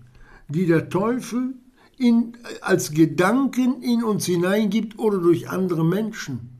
die 0.49 0.67
der 0.67 0.89
Teufel 0.89 1.55
in, 1.99 2.37
als 2.61 2.91
Gedanken 2.93 3.83
in 3.83 4.05
uns 4.05 4.27
hineingibt 4.27 4.99
oder 4.99 5.19
durch 5.19 5.49
andere 5.49 5.85
Menschen. 5.85 6.51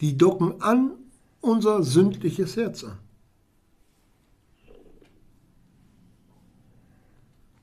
Die 0.00 0.16
docken 0.16 0.60
an 0.62 0.92
unser 1.40 1.82
sündliches 1.82 2.56
Herz 2.56 2.84
an. 2.84 2.98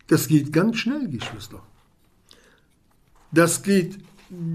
Das 0.07 0.27
geht 0.27 0.51
ganz 0.51 0.77
schnell, 0.77 1.07
Geschwister. 1.09 1.61
Das 3.31 3.63
geht 3.63 3.99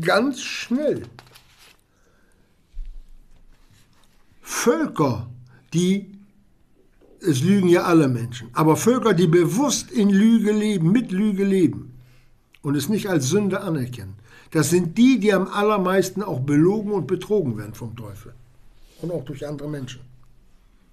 ganz 0.00 0.40
schnell. 0.40 1.02
Völker, 4.40 5.28
die, 5.72 6.17
es 7.20 7.42
lügen 7.42 7.68
ja 7.68 7.82
alle 7.82 8.08
Menschen, 8.08 8.48
aber 8.52 8.76
Völker, 8.76 9.14
die 9.14 9.26
bewusst 9.26 9.90
in 9.90 10.10
Lüge 10.10 10.52
leben, 10.52 10.92
mit 10.92 11.10
Lüge 11.12 11.44
leben, 11.44 11.94
und 12.62 12.74
es 12.74 12.88
nicht 12.88 13.08
als 13.08 13.28
Sünde 13.28 13.60
anerkennen. 13.60 14.14
Das 14.50 14.70
sind 14.70 14.96
die, 14.96 15.18
die 15.20 15.32
am 15.32 15.48
allermeisten 15.48 16.22
auch 16.22 16.40
belogen 16.40 16.92
und 16.92 17.06
betrogen 17.06 17.58
werden 17.58 17.74
vom 17.74 17.96
Teufel 17.96 18.32
und 19.02 19.10
auch 19.10 19.24
durch 19.24 19.46
andere 19.46 19.68
Menschen. 19.68 20.00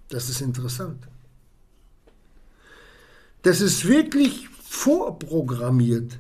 Das 0.10 0.30
ist 0.30 0.42
interessant. 0.42 1.08
Das 3.42 3.62
ist 3.62 3.88
wirklich 3.88 4.50
vorprogrammiert. 4.62 6.20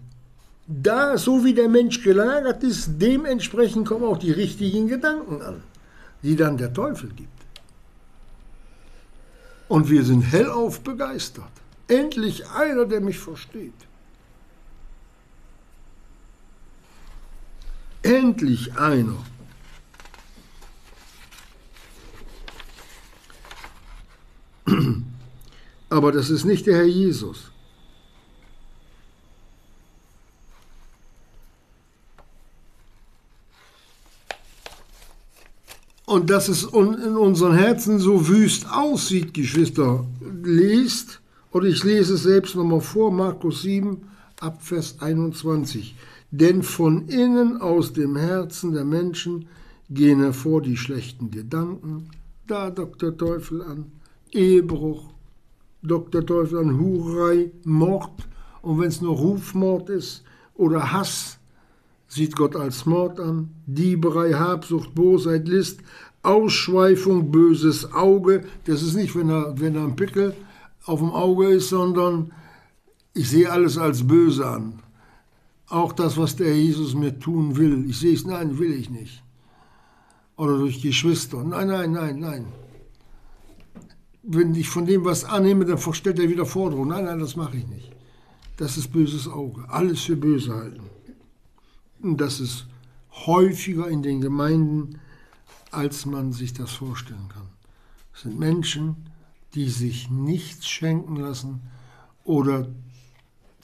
Da, 0.67 1.17
so 1.17 1.43
wie 1.43 1.53
der 1.53 1.69
Mensch 1.69 2.03
gelagert 2.03 2.63
ist, 2.63 2.89
dementsprechend 2.99 3.87
kommen 3.87 4.05
auch 4.05 4.17
die 4.17 4.31
richtigen 4.31 4.87
Gedanken 4.87 5.41
an, 5.41 5.61
die 6.23 6.35
dann 6.35 6.57
der 6.57 6.73
Teufel 6.73 7.09
gibt. 7.09 7.34
Und 9.67 9.89
wir 9.89 10.03
sind 10.03 10.21
hellauf 10.21 10.81
begeistert. 10.81 11.51
Endlich 11.87 12.47
einer, 12.49 12.85
der 12.85 13.01
mich 13.01 13.17
versteht. 13.17 13.73
Endlich 18.03 18.77
einer. 18.77 19.17
Aber 25.89 26.11
das 26.11 26.29
ist 26.29 26.45
nicht 26.45 26.67
der 26.67 26.77
Herr 26.77 26.85
Jesus. 26.85 27.51
Und 36.15 36.29
dass 36.29 36.47
es 36.47 36.63
in 36.63 37.17
unseren 37.17 37.57
Herzen 37.57 37.99
so 37.99 38.29
wüst 38.29 38.71
aussieht, 38.71 39.33
Geschwister, 39.33 40.05
lest, 40.43 41.19
oder 41.51 41.67
ich 41.67 41.83
lese 41.83 42.13
es 42.13 42.23
selbst 42.23 42.55
nochmal 42.55 42.79
vor, 42.79 43.11
Markus 43.11 43.63
7, 43.63 43.97
Abvers 44.39 44.95
21. 45.01 45.93
Denn 46.31 46.63
von 46.63 47.09
innen 47.09 47.59
aus 47.59 47.91
dem 47.91 48.15
Herzen 48.15 48.71
der 48.71 48.85
Menschen 48.85 49.49
gehen 49.89 50.21
hervor 50.21 50.61
die 50.61 50.77
schlechten 50.77 51.31
Gedanken, 51.31 52.09
da 52.47 52.71
Dr. 52.71 53.17
Teufel 53.17 53.61
an, 53.61 53.91
Ehebruch, 54.31 55.03
Dr. 55.83 56.25
Teufel 56.25 56.59
an 56.59 56.79
Hurerei, 56.79 57.51
Mord, 57.65 58.25
und 58.61 58.79
wenn 58.79 58.87
es 58.87 59.01
nur 59.01 59.17
Rufmord 59.17 59.89
ist 59.89 60.23
oder 60.53 60.93
Hass, 60.93 61.39
sieht 62.07 62.35
Gott 62.35 62.55
als 62.55 62.85
Mord 62.85 63.19
an, 63.19 63.49
Dieberei, 63.65 64.33
Habsucht, 64.33 64.93
Bosheit, 64.95 65.47
List, 65.47 65.79
Ausschweifung, 66.23 67.31
böses 67.31 67.93
Auge. 67.93 68.45
Das 68.65 68.81
ist 68.81 68.95
nicht, 68.95 69.15
wenn 69.15 69.29
er, 69.29 69.59
wenn 69.59 69.75
er 69.75 69.83
ein 69.83 69.95
Pickel 69.95 70.33
auf 70.85 70.99
dem 70.99 71.11
Auge 71.11 71.47
ist, 71.49 71.69
sondern 71.69 72.31
ich 73.13 73.29
sehe 73.29 73.51
alles 73.51 73.77
als 73.77 74.05
böse 74.05 74.45
an. 74.47 74.79
Auch 75.67 75.93
das, 75.93 76.17
was 76.17 76.35
der 76.35 76.55
Jesus 76.55 76.93
mir 76.93 77.17
tun 77.19 77.57
will. 77.57 77.89
Ich 77.89 77.99
sehe 77.99 78.13
es, 78.13 78.25
nein, 78.25 78.59
will 78.59 78.73
ich 78.73 78.89
nicht. 78.89 79.23
Oder 80.37 80.57
durch 80.57 80.81
Geschwister. 80.81 81.43
Nein, 81.43 81.67
nein, 81.67 81.91
nein, 81.91 82.19
nein. 82.19 82.45
Wenn 84.21 84.53
ich 84.55 84.69
von 84.69 84.85
dem 84.85 85.05
was 85.05 85.23
annehme, 85.23 85.65
dann 85.65 85.79
stellt 85.93 86.19
er 86.19 86.29
wieder 86.29 86.45
Forderungen. 86.45 86.89
Nein, 86.89 87.05
nein, 87.05 87.19
das 87.19 87.35
mache 87.35 87.57
ich 87.57 87.67
nicht. 87.67 87.91
Das 88.57 88.77
ist 88.77 88.91
böses 88.91 89.27
Auge. 89.27 89.65
Alles 89.69 90.01
für 90.01 90.15
böse 90.15 90.53
halten. 90.53 90.84
Und 92.05 92.21
das 92.21 92.39
ist 92.39 92.67
häufiger 93.25 93.87
in 93.87 94.03
den 94.03 94.21
Gemeinden, 94.21 94.99
als 95.71 96.05
man 96.05 96.33
sich 96.33 96.53
das 96.53 96.71
vorstellen 96.71 97.29
kann. 97.29 97.47
Es 98.13 98.21
sind 98.21 98.37
Menschen, 98.37 98.95
die 99.55 99.69
sich 99.69 100.11
nichts 100.11 100.67
schenken 100.67 101.15
lassen 101.15 101.61
oder 102.23 102.67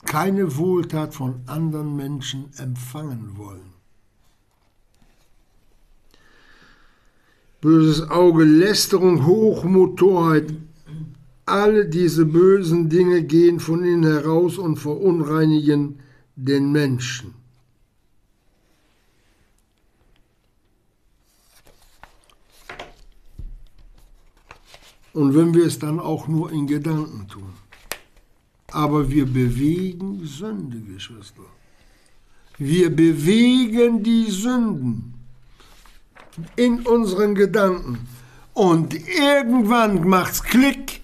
keine 0.04 0.56
Wohltat 0.56 1.14
von 1.14 1.42
anderen 1.46 1.94
Menschen 1.94 2.46
empfangen 2.56 3.36
wollen. 3.36 3.72
Böses 7.60 8.10
Auge, 8.10 8.42
Lästerung, 8.42 9.24
Hochmut, 9.24 10.00
Torheit, 10.00 10.52
alle 11.46 11.88
diese 11.88 12.26
bösen 12.26 12.88
Dinge 12.88 13.22
gehen 13.22 13.60
von 13.60 13.84
ihnen 13.84 14.02
heraus 14.02 14.58
und 14.58 14.78
verunreinigen 14.78 16.00
den 16.34 16.72
Menschen. 16.72 17.41
Und 25.12 25.34
wenn 25.34 25.54
wir 25.54 25.66
es 25.66 25.78
dann 25.78 26.00
auch 26.00 26.26
nur 26.28 26.50
in 26.52 26.66
Gedanken 26.66 27.28
tun. 27.28 27.52
Aber 28.70 29.10
wir 29.10 29.26
bewegen 29.26 30.24
Sünde, 30.24 30.80
Geschwister. 30.80 31.42
Wir 32.56 32.94
bewegen 32.94 34.02
die 34.02 34.30
Sünden 34.30 35.14
in 36.56 36.80
unseren 36.86 37.34
Gedanken. 37.34 38.06
Und 38.54 38.94
irgendwann 38.94 40.08
macht's 40.08 40.42
Klick. 40.42 41.02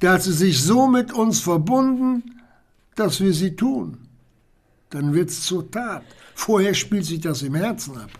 Da 0.00 0.14
hat 0.14 0.22
sie 0.22 0.32
sich 0.32 0.62
so 0.62 0.86
mit 0.86 1.12
uns 1.12 1.40
verbunden, 1.40 2.42
dass 2.94 3.20
wir 3.20 3.32
sie 3.32 3.56
tun. 3.56 3.98
Dann 4.90 5.14
wird's 5.14 5.42
zur 5.42 5.70
Tat. 5.70 6.04
Vorher 6.34 6.74
spielt 6.74 7.06
sich 7.06 7.20
das 7.20 7.42
im 7.42 7.54
Herzen 7.54 7.96
ab. 7.96 8.10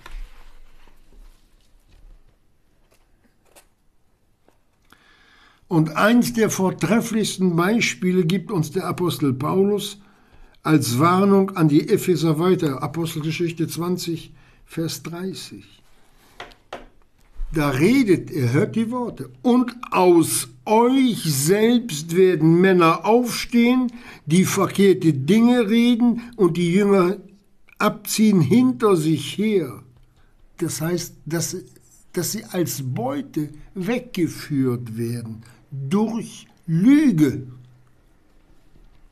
Und 5.68 5.96
eins 5.96 6.32
der 6.32 6.48
vortrefflichsten 6.48 7.56
Beispiele 7.56 8.24
gibt 8.24 8.52
uns 8.52 8.70
der 8.70 8.84
Apostel 8.84 9.32
Paulus 9.32 9.98
als 10.62 10.98
Warnung 10.98 11.50
an 11.56 11.68
die 11.68 11.88
Epheser 11.88 12.38
weiter, 12.38 12.82
Apostelgeschichte 12.82 13.66
20, 13.66 14.32
Vers 14.64 15.02
30. 15.04 15.64
Da 17.52 17.70
redet, 17.70 18.30
er 18.30 18.52
hört 18.52 18.76
die 18.76 18.90
Worte, 18.90 19.30
und 19.42 19.74
aus 19.90 20.48
euch 20.64 21.22
selbst 21.24 22.16
werden 22.16 22.60
Männer 22.60 23.04
aufstehen, 23.04 23.92
die 24.26 24.44
verkehrte 24.44 25.12
Dinge 25.12 25.68
reden 25.68 26.22
und 26.36 26.56
die 26.56 26.72
Jünger 26.72 27.16
abziehen 27.78 28.40
hinter 28.40 28.96
sich 28.96 29.38
her. 29.38 29.82
Das 30.58 30.80
heißt, 30.80 31.14
dass, 31.26 31.56
dass 32.12 32.32
sie 32.32 32.44
als 32.44 32.82
Beute 32.82 33.50
weggeführt 33.74 34.96
werden 34.96 35.42
durch 35.88 36.46
Lüge. 36.66 37.46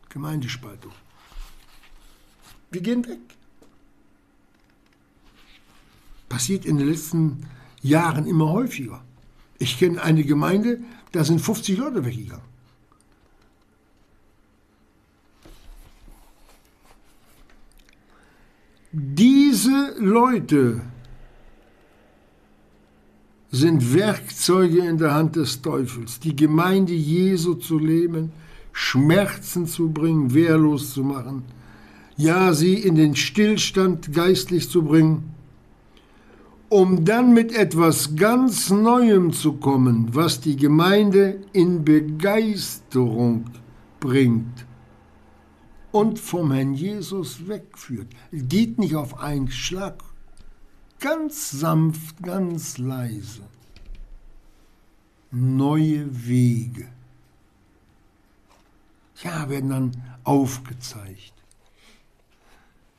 Gemeindespaltung. 0.09 0.93
Wir 2.71 2.81
gehen 2.81 3.07
weg. 3.07 3.21
Passiert 6.29 6.65
in 6.65 6.79
den 6.79 6.89
letzten 6.89 7.47
Jahren 7.83 8.27
immer 8.27 8.49
häufiger. 8.51 9.05
Ich 9.59 9.79
kenne 9.79 10.03
eine 10.03 10.25
Gemeinde, 10.25 10.81
da 11.13 11.25
sind 11.25 11.41
50 11.41 11.79
Leute 11.79 12.05
weggegangen. 12.05 12.55
Diese 18.93 19.95
Leute 19.99 20.83
sind 23.55 23.95
Werkzeuge 23.95 24.81
in 24.81 24.99
der 24.99 25.15
Hand 25.15 25.37
des 25.37 25.63
Teufels, 25.63 26.19
die 26.19 26.35
Gemeinde 26.35 26.93
Jesu 26.93 27.55
zu 27.55 27.79
leben, 27.79 28.33
Schmerzen 28.73 29.67
zu 29.69 29.91
bringen, 29.91 30.35
wehrlos 30.35 30.93
zu 30.93 31.05
machen, 31.05 31.45
ja, 32.17 32.53
sie 32.53 32.75
in 32.75 32.97
den 32.97 33.15
Stillstand 33.15 34.13
geistlich 34.13 34.69
zu 34.69 34.83
bringen, 34.83 35.35
um 36.69 37.05
dann 37.05 37.33
mit 37.33 37.57
etwas 37.57 38.17
ganz 38.17 38.71
Neuem 38.71 39.33
zu 39.33 39.53
kommen, 39.53 40.09
was 40.13 40.41
die 40.41 40.57
Gemeinde 40.57 41.41
in 41.53 41.85
Begeisterung 41.85 43.45
bringt 44.01 44.67
und 45.93 46.19
vom 46.19 46.51
Herrn 46.51 46.75
Jesus 46.75 47.47
wegführt. 47.47 48.09
Geht 48.33 48.81
nicht 48.81 48.97
auf 48.97 49.21
einen 49.21 49.49
Schlag 49.49 50.03
ganz 51.05 51.51
sanft, 51.51 52.23
ganz 52.23 52.79
leise 52.79 53.43
neue 55.35 56.27
Wege. 56.27 56.89
Ja, 59.23 59.49
werden 59.51 59.71
dann 59.71 60.03
aufgezeigt. 60.23 61.35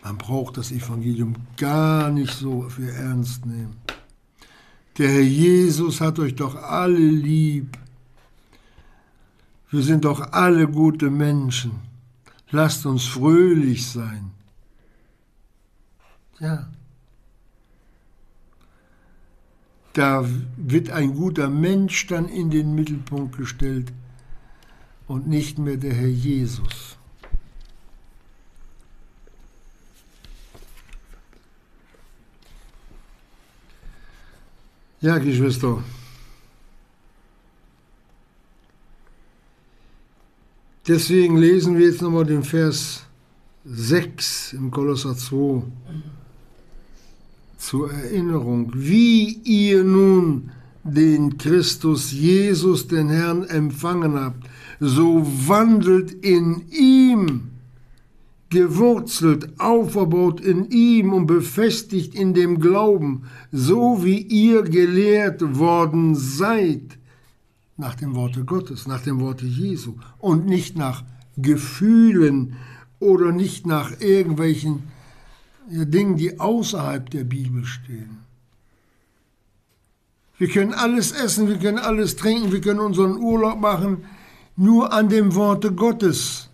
Man 0.03 0.17
braucht 0.17 0.57
das 0.57 0.71
Evangelium 0.71 1.35
gar 1.57 2.11
nicht 2.11 2.33
so 2.33 2.69
für 2.69 2.91
ernst 2.91 3.45
nehmen. 3.45 3.77
Der 4.97 5.09
Herr 5.09 5.21
Jesus 5.21 5.99
hat 5.99 6.19
euch 6.19 6.35
doch 6.35 6.55
alle 6.55 6.97
lieb. 6.97 7.77
Wir 9.71 9.81
sind 9.81 10.05
doch 10.05 10.31
alle 10.31 10.67
gute 10.67 11.09
Menschen. 11.09 11.79
Lasst 12.51 12.85
uns 12.85 13.05
fröhlich 13.05 13.89
sein. 13.89 14.31
Ja, 16.39 16.67
da 19.95 20.27
wird 20.57 20.89
ein 20.89 21.15
guter 21.15 21.49
Mensch 21.49 22.07
dann 22.07 22.27
in 22.27 22.51
den 22.51 22.75
Mittelpunkt 22.75 23.37
gestellt 23.37 23.93
und 25.07 25.25
nicht 25.25 25.57
mehr 25.57 25.77
der 25.77 25.93
Herr 25.93 26.07
Jesus. 26.07 26.97
Ja, 34.99 35.17
Geschwister. 35.17 35.81
Deswegen 40.87 41.37
lesen 41.37 41.77
wir 41.77 41.87
jetzt 41.87 42.01
nochmal 42.01 42.25
den 42.25 42.43
Vers 42.43 43.05
6 43.63 44.53
im 44.53 44.71
Kolosser 44.71 45.15
2 45.15 45.63
zur 47.65 47.91
Erinnerung, 47.91 48.71
wie 48.75 49.39
ihr 49.43 49.83
nun 49.83 50.51
den 50.83 51.39
Christus 51.39 52.11
Jesus, 52.11 52.87
den 52.87 53.09
Herrn, 53.09 53.43
empfangen 53.43 54.19
habt, 54.19 54.47
so 54.79 55.25
wandelt 55.47 56.11
in 56.11 56.65
ihm, 56.69 57.49
gewurzelt, 58.51 59.59
auferbaut 59.59 60.41
in 60.41 60.69
ihm 60.69 61.11
und 61.11 61.25
befestigt 61.25 62.13
in 62.13 62.35
dem 62.35 62.59
Glauben, 62.59 63.23
so 63.51 64.03
wie 64.03 64.19
ihr 64.19 64.61
gelehrt 64.61 65.57
worden 65.57 66.13
seid, 66.13 66.99
nach 67.77 67.95
dem 67.95 68.13
Worte 68.13 68.43
Gottes, 68.45 68.87
nach 68.87 69.01
dem 69.01 69.19
Worte 69.19 69.47
Jesu 69.47 69.95
und 70.19 70.45
nicht 70.45 70.77
nach 70.77 71.03
Gefühlen 71.35 72.53
oder 72.99 73.31
nicht 73.31 73.65
nach 73.65 73.99
irgendwelchen 73.99 74.83
Dingen, 75.67 76.17
die 76.17 76.39
außerhalb 76.39 77.09
der 77.09 77.23
Bibel 77.23 77.65
stehen. 77.65 78.19
Wir 80.37 80.49
können 80.49 80.73
alles 80.73 81.11
essen, 81.11 81.47
wir 81.47 81.57
können 81.57 81.79
alles 81.79 82.15
trinken, 82.15 82.51
wir 82.51 82.61
können 82.61 82.79
unseren 82.79 83.17
Urlaub 83.17 83.59
machen, 83.59 84.05
nur 84.55 84.91
an 84.91 85.09
dem 85.09 85.33
Worte 85.35 85.71
Gottes, 85.73 86.49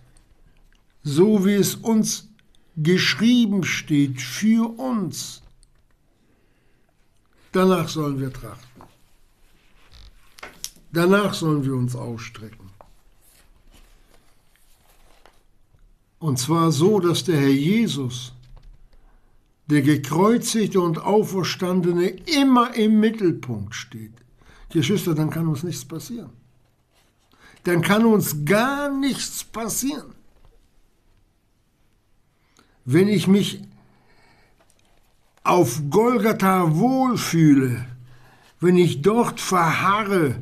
so 1.02 1.44
wie 1.44 1.54
es 1.54 1.74
uns 1.74 2.28
geschrieben 2.76 3.64
steht, 3.64 4.20
für 4.20 4.78
uns. 4.78 5.42
Danach 7.50 7.88
sollen 7.88 8.20
wir 8.20 8.32
trachten. 8.32 8.82
Danach 10.92 11.34
sollen 11.34 11.64
wir 11.64 11.74
uns 11.74 11.96
ausstrecken. 11.96 12.70
Und 16.18 16.38
zwar 16.38 16.70
so, 16.70 17.00
dass 17.00 17.24
der 17.24 17.40
Herr 17.40 17.48
Jesus, 17.48 18.32
der 19.72 19.80
gekreuzigte 19.80 20.80
und 20.82 20.98
auferstandene, 20.98 22.08
immer 22.08 22.74
im 22.74 23.00
Mittelpunkt 23.00 23.74
steht. 23.74 24.12
Geschwister, 24.70 25.14
dann 25.14 25.30
kann 25.30 25.48
uns 25.48 25.62
nichts 25.62 25.82
passieren. 25.84 26.30
Dann 27.64 27.80
kann 27.80 28.04
uns 28.04 28.44
gar 28.44 28.90
nichts 28.90 29.44
passieren. 29.44 30.12
Wenn 32.84 33.08
ich 33.08 33.28
mich 33.28 33.62
auf 35.42 35.80
Golgatha 35.88 36.76
wohlfühle, 36.76 37.86
wenn 38.60 38.76
ich 38.76 39.00
dort 39.00 39.40
verharre, 39.40 40.36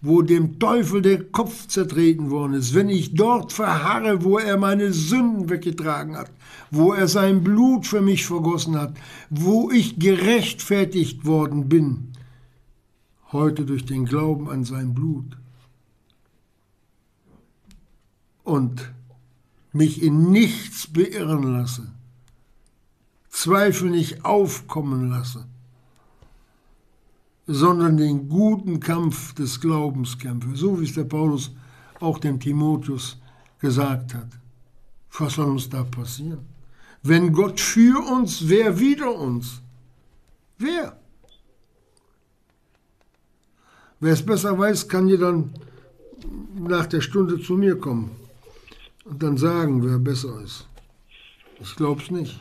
wo 0.00 0.22
dem 0.22 0.58
Teufel 0.58 1.02
der 1.02 1.24
Kopf 1.24 1.66
zertreten 1.68 2.30
worden 2.30 2.54
ist, 2.54 2.74
wenn 2.74 2.88
ich 2.88 3.14
dort 3.14 3.52
verharre, 3.52 4.24
wo 4.24 4.38
er 4.38 4.56
meine 4.56 4.94
Sünden 4.94 5.50
weggetragen 5.50 6.16
hat, 6.16 6.30
wo 6.72 6.94
er 6.94 7.06
sein 7.06 7.44
Blut 7.44 7.86
für 7.86 8.00
mich 8.00 8.24
vergossen 8.24 8.76
hat, 8.78 8.96
wo 9.28 9.70
ich 9.70 9.98
gerechtfertigt 9.98 11.26
worden 11.26 11.68
bin, 11.68 12.14
heute 13.30 13.66
durch 13.66 13.84
den 13.84 14.06
Glauben 14.06 14.48
an 14.48 14.64
sein 14.64 14.94
Blut. 14.94 15.36
Und 18.42 18.90
mich 19.72 20.02
in 20.02 20.30
nichts 20.30 20.86
beirren 20.86 21.42
lasse, 21.42 21.92
Zweifel 23.28 23.90
nicht 23.90 24.24
aufkommen 24.24 25.10
lasse, 25.10 25.44
sondern 27.46 27.98
den 27.98 28.30
guten 28.30 28.80
Kampf 28.80 29.34
des 29.34 29.60
Glaubens 29.60 30.18
kämpfe, 30.18 30.56
so 30.56 30.80
wie 30.80 30.84
es 30.84 30.94
der 30.94 31.04
Paulus 31.04 31.50
auch 32.00 32.18
dem 32.18 32.40
Timotheus 32.40 33.20
gesagt 33.58 34.14
hat. 34.14 34.28
Was 35.18 35.34
soll 35.34 35.50
uns 35.50 35.68
da 35.68 35.84
passieren? 35.84 36.52
Wenn 37.02 37.32
Gott 37.32 37.60
für 37.60 37.98
uns, 38.12 38.48
wer 38.48 38.78
wider 38.78 39.14
uns? 39.14 39.60
Wer? 40.58 40.96
Wer 44.00 44.12
es 44.12 44.24
besser 44.24 44.58
weiß, 44.58 44.88
kann 44.88 45.08
ja 45.08 45.16
dann 45.16 45.54
nach 46.54 46.86
der 46.86 47.00
Stunde 47.00 47.40
zu 47.40 47.54
mir 47.54 47.78
kommen 47.78 48.10
und 49.04 49.22
dann 49.22 49.36
sagen, 49.36 49.84
wer 49.84 49.98
besser 49.98 50.40
ist. 50.42 50.66
Ich 51.60 51.74
glaube 51.76 52.02
es 52.02 52.10
nicht. 52.10 52.38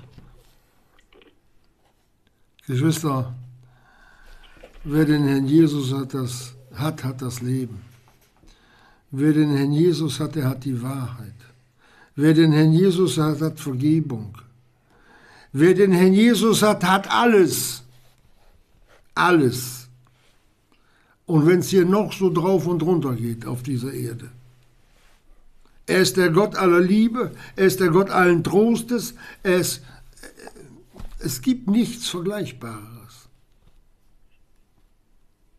Geschwister, 2.67 3.33
Wer 4.83 5.05
den 5.05 5.27
Herrn 5.27 5.45
Jesus 5.45 5.93
hat, 5.93 6.13
das, 6.15 6.55
hat, 6.73 7.03
hat 7.03 7.21
das 7.21 7.41
Leben. 7.41 7.81
Wer 9.11 9.33
den 9.33 9.55
Herrn 9.55 9.71
Jesus 9.71 10.19
hat, 10.19 10.35
der 10.35 10.49
hat 10.49 10.65
die 10.65 10.81
Wahrheit. 10.81 11.35
Wer 12.15 12.33
den 12.33 12.51
Herrn 12.51 12.73
Jesus 12.73 13.17
hat, 13.17 13.41
hat 13.41 13.59
Vergebung. 13.59 14.35
Wer 15.53 15.73
den 15.73 15.91
Herrn 15.91 16.13
Jesus 16.13 16.61
hat, 16.61 16.83
hat 16.83 17.11
alles. 17.11 17.83
Alles. 19.13 19.87
Und 21.25 21.47
wenn 21.47 21.59
es 21.59 21.69
hier 21.69 21.85
noch 21.85 22.13
so 22.13 22.31
drauf 22.31 22.67
und 22.67 22.83
runter 22.83 23.15
geht 23.15 23.45
auf 23.45 23.63
dieser 23.63 23.93
Erde. 23.93 24.31
Er 25.87 25.99
ist 25.99 26.15
der 26.17 26.29
Gott 26.29 26.55
aller 26.55 26.79
Liebe, 26.79 27.31
er 27.55 27.65
ist 27.65 27.79
der 27.79 27.89
Gott 27.89 28.09
allen 28.09 28.43
Trostes, 28.43 29.13
er 29.43 29.57
ist, 29.57 29.81
es 31.19 31.41
gibt 31.41 31.67
nichts 31.67 32.07
Vergleichbares. 32.07 33.27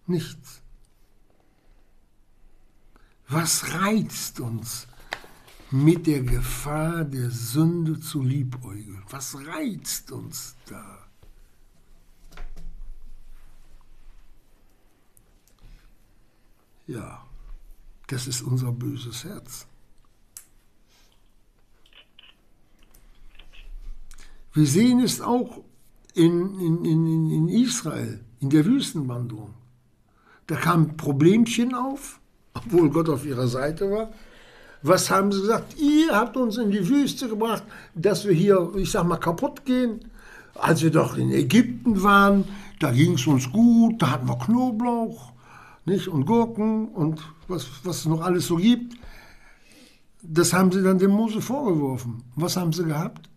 Nichts. 0.06 0.60
Was 3.28 3.72
reizt 3.74 4.40
uns, 4.40 4.86
mit 5.72 6.06
der 6.06 6.22
Gefahr 6.22 7.04
der 7.04 7.30
Sünde 7.30 7.98
zu 7.98 8.22
liebäugeln? 8.22 9.02
Was 9.10 9.36
reizt 9.46 10.12
uns 10.12 10.54
da? 10.66 10.98
Ja, 16.86 17.24
das 18.08 18.26
ist 18.26 18.42
unser 18.42 18.72
böses 18.72 19.24
Herz. 19.24 19.66
Wir 24.52 24.66
sehen 24.66 25.00
es 25.00 25.20
auch 25.22 25.64
in, 26.14 26.60
in, 26.60 26.84
in, 26.84 27.30
in 27.30 27.48
Israel, 27.48 28.22
in 28.40 28.50
der 28.50 28.66
Wüstenwanderung. 28.66 29.54
Da 30.46 30.56
kam 30.56 30.98
Problemchen 30.98 31.74
auf, 31.74 32.20
obwohl 32.52 32.90
Gott 32.90 33.08
auf 33.08 33.24
ihrer 33.24 33.48
Seite 33.48 33.90
war. 33.90 34.12
Was 34.82 35.10
haben 35.10 35.30
sie 35.30 35.40
gesagt? 35.40 35.78
Ihr 35.78 36.14
habt 36.14 36.36
uns 36.36 36.56
in 36.56 36.70
die 36.70 36.88
Wüste 36.88 37.28
gebracht, 37.28 37.62
dass 37.94 38.26
wir 38.26 38.34
hier, 38.34 38.72
ich 38.76 38.90
sag 38.90 39.04
mal, 39.04 39.16
kaputt 39.16 39.64
gehen. 39.64 40.00
Als 40.54 40.82
wir 40.82 40.90
doch 40.90 41.16
in 41.16 41.30
Ägypten 41.30 42.02
waren, 42.02 42.44
da 42.80 42.90
ging 42.90 43.14
es 43.14 43.26
uns 43.26 43.50
gut, 43.50 44.02
da 44.02 44.10
hatten 44.10 44.28
wir 44.28 44.38
Knoblauch 44.38 45.32
nicht? 45.84 46.08
und 46.08 46.26
Gurken 46.26 46.88
und 46.88 47.22
was, 47.48 47.66
was 47.84 47.98
es 47.98 48.06
noch 48.06 48.20
alles 48.20 48.46
so 48.46 48.56
gibt. 48.56 48.96
Das 50.22 50.52
haben 50.52 50.70
sie 50.70 50.82
dann 50.82 50.98
dem 50.98 51.10
Mose 51.10 51.40
vorgeworfen. 51.40 52.22
Was 52.36 52.56
haben 52.56 52.72
sie 52.72 52.84
gehabt? 52.84 53.28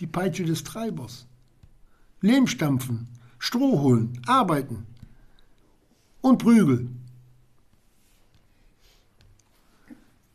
Die 0.00 0.06
Peitsche 0.06 0.44
des 0.44 0.64
Treibers. 0.64 1.26
Lehmstampfen. 2.20 3.08
Stroh 3.38 3.80
holen, 3.80 4.20
arbeiten 4.26 4.86
und 6.20 6.38
Prügel. 6.38 6.88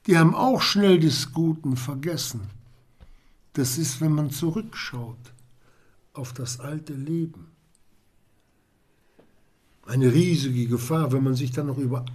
Die 0.07 0.17
haben 0.17 0.33
auch 0.33 0.61
schnell 0.61 0.99
des 0.99 1.31
Guten 1.31 1.77
vergessen. 1.77 2.41
Das 3.53 3.77
ist, 3.77 4.01
wenn 4.01 4.13
man 4.13 4.31
zurückschaut 4.31 5.33
auf 6.13 6.33
das 6.33 6.59
alte 6.59 6.93
Leben. 6.93 7.51
Eine 9.85 10.13
riesige 10.13 10.67
Gefahr, 10.67 11.11
wenn 11.11 11.23
man 11.23 11.35
sich 11.35 11.51
dann 11.51 11.67
noch 11.67 11.77
über 11.77 12.05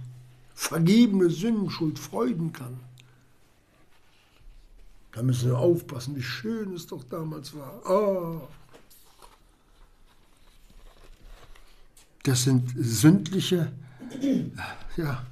vergebene 0.55 1.29
Sündenschuld 1.29 1.99
freuen 1.99 2.51
kann. 2.51 2.79
Da 5.11 5.23
müssen 5.23 5.49
wir 5.49 5.57
aufpassen, 5.57 6.15
wie 6.15 6.23
schön 6.23 6.73
es 6.73 6.87
doch 6.87 7.03
damals 7.03 7.53
war. 7.55 7.81
Oh. 7.89 8.47
Das 12.23 12.43
sind 12.43 12.73
sündliche, 12.75 13.71
ja, 14.97 15.25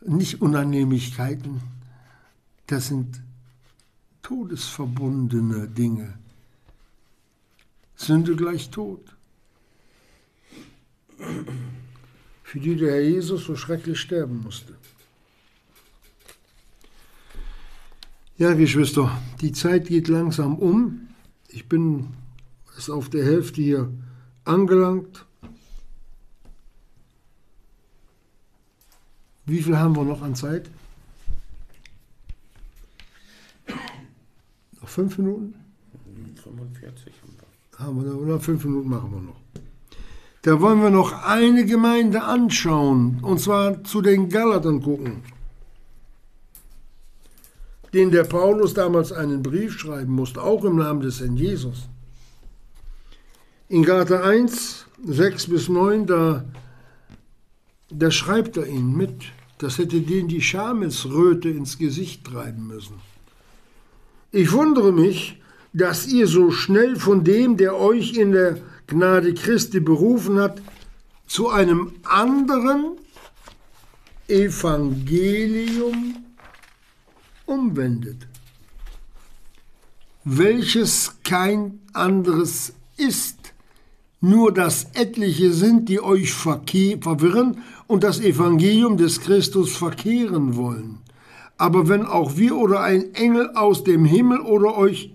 nicht 0.00 0.40
Unannehmlichkeiten, 0.40 1.60
das 2.66 2.88
sind 2.88 3.22
todesverbundene 4.22 5.68
Dinge. 5.68 6.18
Sünde 7.96 8.36
gleich 8.36 8.70
Tod. 8.70 9.00
Für 12.42 12.60
die 12.60 12.76
der 12.76 12.92
Herr 12.92 13.02
Jesus 13.02 13.44
so 13.44 13.56
schrecklich 13.56 14.00
sterben 14.00 14.42
musste. 14.42 14.76
Ja, 18.36 18.54
Geschwister, 18.54 19.20
die 19.40 19.52
Zeit 19.52 19.88
geht 19.88 20.06
langsam 20.06 20.58
um. 20.58 21.08
Ich 21.48 21.68
bin 21.68 22.08
es 22.76 22.88
auf 22.88 23.10
der 23.10 23.24
Hälfte 23.24 23.60
hier 23.60 23.92
angelangt. 24.44 25.26
Wie 29.48 29.62
viel 29.62 29.78
haben 29.78 29.96
wir 29.96 30.04
noch 30.04 30.20
an 30.20 30.34
Zeit? 30.34 30.68
Noch 34.78 34.88
fünf 34.88 35.16
Minuten? 35.16 35.54
45 36.42 37.12
haben 37.22 38.00
wir. 38.02 38.08
Haben 38.12 38.26
wir 38.26 38.34
noch 38.34 38.42
fünf 38.42 38.62
Minuten 38.64 38.90
machen 38.90 39.10
wir 39.10 39.20
noch. 39.22 39.40
Da 40.42 40.60
wollen 40.60 40.82
wir 40.82 40.90
noch 40.90 41.24
eine 41.24 41.64
Gemeinde 41.64 42.22
anschauen, 42.22 43.20
und 43.22 43.40
zwar 43.40 43.82
zu 43.84 44.02
den 44.02 44.28
Galatern 44.28 44.82
gucken, 44.82 45.22
den 47.94 48.10
der 48.10 48.24
Paulus 48.24 48.74
damals 48.74 49.12
einen 49.12 49.42
Brief 49.42 49.78
schreiben 49.78 50.12
musste, 50.12 50.42
auch 50.42 50.62
im 50.64 50.76
Namen 50.76 51.00
des 51.00 51.20
Herrn 51.20 51.36
Jesus. 51.36 51.88
In 53.68 53.82
Galater 53.82 54.24
1, 54.24 54.84
6 55.06 55.46
bis 55.48 55.68
9, 55.70 56.06
da, 56.06 56.44
da 57.90 58.10
schreibt 58.10 58.58
er 58.58 58.66
ihn 58.66 58.94
mit. 58.94 59.32
Das 59.58 59.78
hätte 59.78 60.00
denen 60.00 60.28
die 60.28 60.40
Schamesröte 60.40 61.48
ins 61.48 61.78
Gesicht 61.78 62.24
treiben 62.24 62.66
müssen. 62.66 62.94
Ich 64.30 64.52
wundere 64.52 64.92
mich, 64.92 65.40
dass 65.72 66.06
ihr 66.06 66.26
so 66.26 66.50
schnell 66.50 66.96
von 66.96 67.24
dem, 67.24 67.56
der 67.56 67.76
euch 67.76 68.14
in 68.14 68.32
der 68.32 68.58
Gnade 68.86 69.34
Christi 69.34 69.80
berufen 69.80 70.38
hat, 70.38 70.62
zu 71.26 71.48
einem 71.50 71.92
anderen 72.04 72.96
Evangelium 74.28 76.16
umwendet, 77.44 78.26
welches 80.24 81.16
kein 81.22 81.80
anderes 81.92 82.72
ist 82.96 83.38
nur 84.20 84.52
dass 84.52 84.88
etliche 84.94 85.52
sind, 85.52 85.88
die 85.88 86.00
euch 86.00 86.32
verwirren 86.32 87.62
und 87.88 88.04
das 88.04 88.20
Evangelium 88.20 88.96
des 88.96 89.20
Christus 89.20 89.76
verkehren 89.76 90.54
wollen. 90.54 90.98
Aber 91.56 91.88
wenn 91.88 92.06
auch 92.06 92.36
wir 92.36 92.56
oder 92.56 92.80
ein 92.82 93.12
Engel 93.14 93.50
aus 93.56 93.82
dem 93.82 94.04
Himmel 94.04 94.38
oder 94.40 94.76
euch 94.76 95.12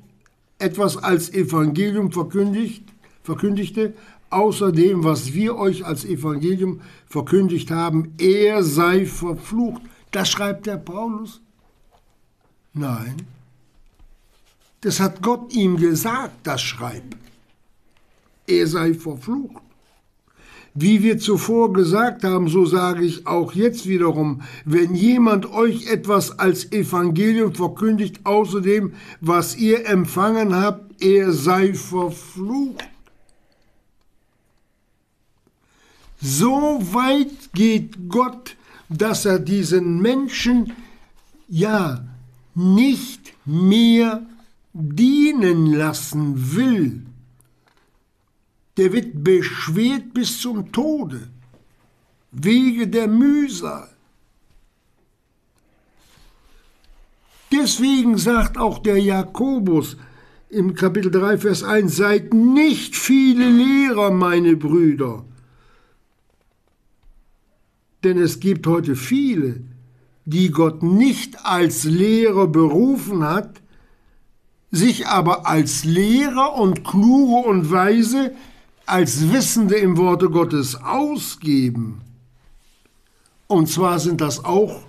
etwas 0.60 0.98
als 0.98 1.34
Evangelium 1.34 2.12
verkündigt, 2.12 2.84
verkündigte, 3.24 3.94
außer 4.30 4.74
dem, 4.74 5.06
was 5.06 5.34
wir 5.34 5.56
euch 5.56 5.86
als 5.86 6.04
Evangelium 6.04 6.82
verkündigt 7.08 7.72
haben, 7.72 8.14
er 8.18 8.62
sei 8.64 9.06
verflucht. 9.06 9.82
Das 10.12 10.30
schreibt 10.30 10.66
der 10.66 10.78
Paulus? 10.78 11.40
Nein. 12.74 13.16
Das 14.82 15.00
hat 15.00 15.22
Gott 15.22 15.54
ihm 15.54 15.78
gesagt, 15.78 16.36
das 16.44 16.62
schreibt 16.62 17.16
er 18.48 18.68
sei 18.68 18.94
verflucht. 18.94 19.62
Wie 20.76 21.04
wir 21.04 21.20
zuvor 21.20 21.72
gesagt 21.72 22.24
haben, 22.24 22.48
so 22.48 22.66
sage 22.66 23.06
ich 23.06 23.28
auch 23.28 23.54
jetzt 23.54 23.88
wiederum, 23.88 24.42
wenn 24.66 24.96
jemand 24.96 25.52
euch 25.52 25.86
etwas 25.88 26.40
als 26.40 26.72
Evangelium 26.72 27.54
verkündigt, 27.54 28.22
außer 28.24 28.62
dem, 28.62 28.94
was 29.22 29.56
ihr 29.56 29.88
empfangen 29.88 30.56
habt, 30.56 31.04
er 31.04 31.32
sei 31.32 31.76
verflucht. 31.76 32.90
So 36.20 36.80
weit 36.92 37.54
geht 37.54 38.10
Gott, 38.10 38.56
dass 38.90 39.26
er 39.26 39.38
diesen 39.38 40.02
Menschen 40.02 40.72
ja 41.48 42.04
nicht 42.56 43.34
mehr 43.46 44.26
dienen 44.74 45.68
lassen 45.68 46.56
will 46.56 47.04
der 48.78 48.92
wird 48.92 49.24
beschwert 49.24 50.14
bis 50.14 50.40
zum 50.42 50.72
Tode, 50.72 51.30
wege 52.32 52.88
der 52.88 53.08
Mühsal. 53.08 53.90
Deswegen 57.52 58.18
sagt 58.18 58.58
auch 58.58 58.80
der 58.80 58.98
Jakobus 58.98 59.98
im 60.50 60.74
Kapitel 60.74 61.12
3, 61.12 61.38
Vers 61.38 61.64
1, 61.64 61.96
seid 61.96 62.34
nicht 62.34 62.96
viele 62.96 63.48
Lehrer, 63.48 64.12
meine 64.12 64.56
Brüder. 64.56 65.24
Denn 68.04 68.18
es 68.18 68.40
gibt 68.40 68.66
heute 68.68 68.96
viele, 68.96 69.62
die 70.26 70.50
Gott 70.50 70.84
nicht 70.84 71.46
als 71.46 71.84
Lehrer 71.84 72.48
berufen 72.48 73.24
hat, 73.24 73.62
sich 74.72 75.08
aber 75.08 75.46
als 75.48 75.86
Lehrer 75.86 76.56
und 76.56 76.84
kluge 76.84 77.48
und 77.48 77.72
weise 77.72 78.34
als 78.86 79.32
Wissende 79.32 79.76
im 79.76 79.98
Worte 79.98 80.30
Gottes 80.30 80.76
ausgeben. 80.76 82.02
Und 83.48 83.70
zwar 83.70 84.00
sind 84.00 84.22
das 84.22 84.44
auch 84.44 84.82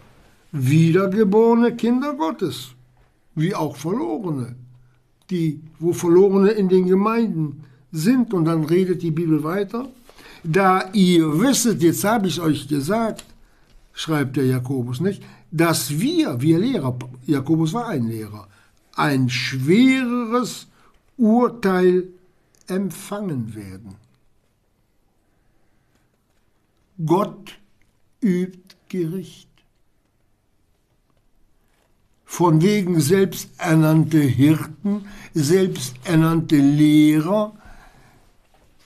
wiedergeborene 0.53 1.75
Kinder 1.77 2.15
Gottes, 2.15 2.71
wie 3.35 3.55
auch 3.55 3.77
Verlorene, 3.77 4.55
die, 5.31 5.61
wo 5.79 5.93
Verlorene 5.93 6.51
in 6.51 6.69
den 6.69 6.87
Gemeinden 6.87 7.65
sind. 7.93 8.33
Und 8.33 8.47
dann 8.47 8.65
redet 8.65 9.03
die 9.03 9.11
Bibel 9.11 9.43
weiter. 9.45 9.89
Da 10.43 10.91
ihr 10.93 11.41
wisset, 11.41 11.83
jetzt 11.83 12.05
habe 12.05 12.29
ich 12.29 12.41
euch 12.41 12.69
gesagt, 12.69 13.25
schreibt 13.93 14.37
der 14.37 14.47
Jakobus 14.47 15.01
nicht, 15.01 15.23
dass 15.51 15.99
wir, 15.99 16.41
wir 16.41 16.59
Lehrer, 16.59 16.97
Jakobus 17.27 17.73
war 17.73 17.89
ein 17.89 18.09
Lehrer, 18.09 18.49
ein 18.97 19.31
schwereres 19.31 20.67
Urteil 21.17 22.09
empfangen 22.67 23.55
werden. 23.55 23.97
Gott 27.05 27.59
übt 28.21 28.77
Gericht. 28.89 29.49
Von 32.25 32.63
wegen 32.63 33.01
selbsternannte 33.01 34.21
Hirten, 34.21 35.07
selbsternannte 35.35 36.57
Lehrer, 36.57 37.55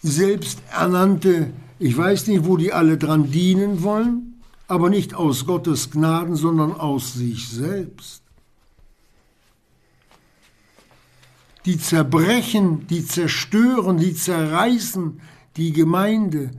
selbsternannte, 0.03 1.53
ich 1.79 1.97
weiß 1.97 2.27
nicht, 2.27 2.45
wo 2.45 2.57
die 2.57 2.73
alle 2.73 2.99
dran 2.99 3.31
dienen 3.31 3.83
wollen, 3.83 4.43
aber 4.67 4.91
nicht 4.91 5.15
aus 5.15 5.47
Gottes 5.47 5.91
Gnaden, 5.91 6.37
sondern 6.37 6.73
aus 6.73 7.15
sich 7.15 7.49
selbst. 7.49 8.23
Die 11.69 11.79
zerbrechen, 11.79 12.87
die 12.87 13.05
zerstören, 13.05 13.99
die 13.99 14.15
zerreißen 14.15 15.21
die 15.59 15.73
Gemeinde, 15.73 16.51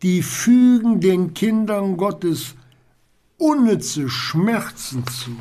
die 0.00 0.22
fügen 0.22 1.02
den 1.02 1.34
Kindern 1.34 1.98
Gottes 1.98 2.54
unnütze 3.36 4.08
Schmerzen 4.08 5.06
zu. 5.06 5.36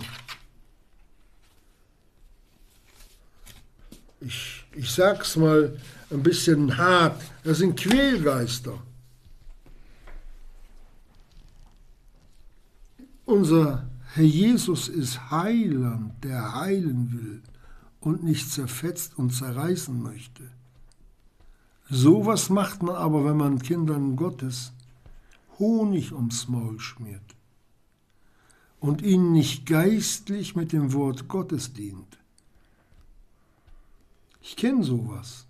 Ich, 4.19 4.65
ich 4.73 4.91
sag's 4.91 5.37
mal 5.37 5.79
ein 6.11 6.21
bisschen 6.21 6.77
hart, 6.77 7.23
das 7.45 7.59
sind 7.59 7.79
Quälgeister. 7.79 8.77
Unser 13.23 13.87
Herr 14.15 14.25
Jesus 14.25 14.89
ist 14.89 15.31
Heiland, 15.31 16.21
der 16.25 16.55
heilen 16.55 17.09
will 17.13 17.52
und 18.03 18.23
nicht 18.23 18.51
zerfetzt 18.51 19.17
und 19.17 19.31
zerreißen 19.31 20.01
möchte. 20.01 20.43
Sowas 21.89 22.49
macht 22.49 22.83
man 22.83 22.95
aber, 22.95 23.23
wenn 23.25 23.37
man 23.37 23.61
Kindern 23.61 24.15
Gottes 24.15 24.73
Honig 25.59 26.13
ums 26.13 26.47
Maul 26.47 26.79
schmiert 26.79 27.21
und 28.79 29.01
ihnen 29.01 29.31
nicht 29.31 29.65
geistlich 29.65 30.55
mit 30.55 30.73
dem 30.73 30.91
Wort 30.93 31.27
Gottes 31.27 31.73
dient. 31.73 32.17
Ich 34.41 34.57
kenne 34.57 34.83
sowas. 34.83 35.45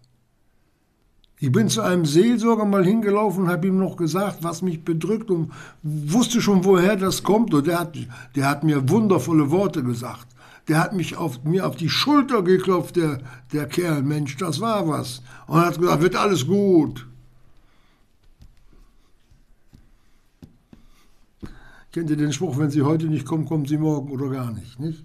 Ich 1.40 1.52
bin 1.52 1.68
zu 1.70 1.82
einem 1.82 2.06
Seelsorger 2.06 2.66
mal 2.66 2.86
hingelaufen 2.86 3.44
und 3.44 3.50
habe 3.50 3.68
ihm 3.68 3.80
noch 3.80 3.98
gesagt, 3.98 4.44
was 4.44 4.62
mich 4.62 4.84
bedrückt 4.84 5.32
und 5.32 5.52
wusste 5.82 6.42
schon, 6.42 6.64
woher 6.64 6.96
das 6.96 7.24
kommt. 7.24 7.54
Und 7.54 7.68
der 7.68 7.80
hat, 7.80 7.98
der 8.36 8.48
hat 8.48 8.64
mir 8.64 8.88
wundervolle 8.90 9.50
Worte 9.50 9.84
gesagt 9.84 10.33
der 10.68 10.80
hat 10.80 10.94
mich 10.94 11.18
auf, 11.18 11.44
mir 11.44 11.68
auf 11.68 11.76
die 11.76 11.90
Schulter 11.90 12.42
geklopft, 12.42 12.96
der, 12.96 13.22
der 13.52 13.68
Kerl, 13.68 14.02
Mensch, 14.02 14.38
das 14.38 14.60
war 14.60 14.88
was. 14.88 15.22
Und 15.48 15.60
hat 15.60 15.80
gesagt, 15.80 16.02
wird 16.02 16.16
alles 16.16 16.48
gut. 16.48 17.06
Kennt 21.92 22.10
ihr 22.10 22.18
den 22.18 22.34
Spruch, 22.34 22.58
wenn 22.58 22.72
Sie 22.72 22.82
heute 22.82 23.06
nicht 23.06 23.26
kommen, 23.26 23.46
kommen 23.46 23.66
Sie 23.66 23.78
morgen 23.78 24.10
oder 24.12 24.30
gar 24.30 24.52
nicht, 24.52 24.80
nicht? 24.80 25.04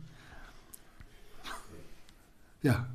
Ja. 2.62 2.86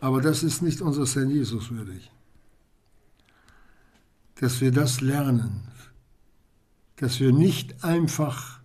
Aber 0.00 0.20
das 0.20 0.42
ist 0.42 0.62
nicht 0.62 0.80
unser 0.80 1.04
Herrn 1.04 1.30
Jesus 1.30 1.70
würdig. 1.70 2.10
Dass 4.36 4.60
wir 4.60 4.70
das 4.70 5.00
lernen, 5.00 5.68
dass 6.96 7.20
wir 7.20 7.32
nicht 7.32 7.84
einfach 7.84 8.60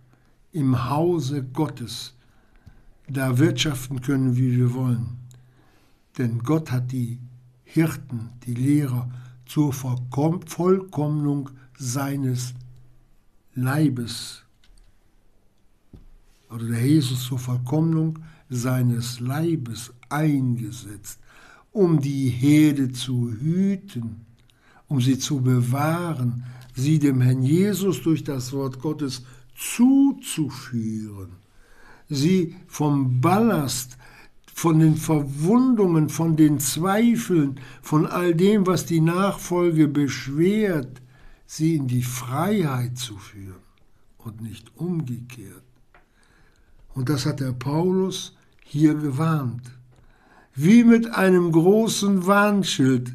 im 0.52 0.90
Hause 0.90 1.42
Gottes 1.42 2.14
da 3.08 3.38
wirtschaften 3.38 4.00
können, 4.00 4.36
wie 4.36 4.56
wir 4.56 4.74
wollen. 4.74 5.18
Denn 6.18 6.40
Gott 6.40 6.70
hat 6.70 6.92
die 6.92 7.18
Hirten, 7.64 8.30
die 8.46 8.54
Lehrer, 8.54 9.10
zur 9.46 9.72
Vollkommnung 9.72 11.50
seines 11.78 12.54
Leibes. 13.54 14.42
Oder 16.50 16.66
der 16.66 16.86
Jesus 16.86 17.24
zur 17.24 17.38
Vollkommnung 17.38 18.18
seines 18.48 19.20
Leibes 19.20 19.92
eingesetzt, 20.10 21.18
um 21.72 22.00
die 22.00 22.28
Herde 22.28 22.92
zu 22.92 23.32
hüten, 23.32 24.26
um 24.88 25.00
sie 25.00 25.18
zu 25.18 25.40
bewahren, 25.40 26.44
sie 26.74 26.98
dem 26.98 27.22
Herrn 27.22 27.42
Jesus 27.42 28.02
durch 28.02 28.24
das 28.24 28.52
Wort 28.52 28.78
Gottes 28.80 29.22
zuzuführen, 29.54 31.32
sie 32.08 32.56
vom 32.66 33.20
Ballast, 33.20 33.96
von 34.54 34.78
den 34.78 34.96
Verwundungen, 34.96 36.08
von 36.08 36.36
den 36.36 36.60
Zweifeln, 36.60 37.58
von 37.80 38.06
all 38.06 38.34
dem, 38.34 38.66
was 38.66 38.84
die 38.86 39.00
Nachfolge 39.00 39.88
beschwert, 39.88 41.00
sie 41.46 41.76
in 41.76 41.88
die 41.88 42.02
Freiheit 42.02 42.98
zu 42.98 43.16
führen 43.16 43.62
und 44.18 44.40
nicht 44.42 44.70
umgekehrt. 44.76 45.64
Und 46.94 47.08
das 47.08 47.26
hat 47.26 47.40
der 47.40 47.52
Paulus 47.52 48.36
hier 48.64 48.94
gewarnt. 48.94 49.70
Wie 50.54 50.84
mit 50.84 51.10
einem 51.10 51.50
großen 51.50 52.26
Warnschild. 52.26 53.14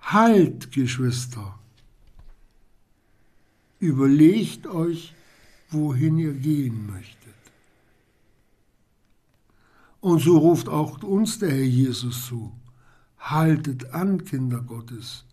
Halt, 0.00 0.72
Geschwister. 0.72 1.58
Überlegt 3.78 4.66
euch, 4.66 5.14
wohin 5.72 6.18
ihr 6.18 6.34
gehen 6.34 6.86
möchtet. 6.86 7.22
Und 10.00 10.20
so 10.20 10.36
ruft 10.36 10.68
auch 10.68 11.02
uns 11.02 11.38
der 11.38 11.50
Herr 11.50 11.64
Jesus 11.64 12.26
zu. 12.26 12.52
Haltet 13.18 13.94
an, 13.94 14.24
Kinder 14.24 14.60
Gottes. 14.60 15.24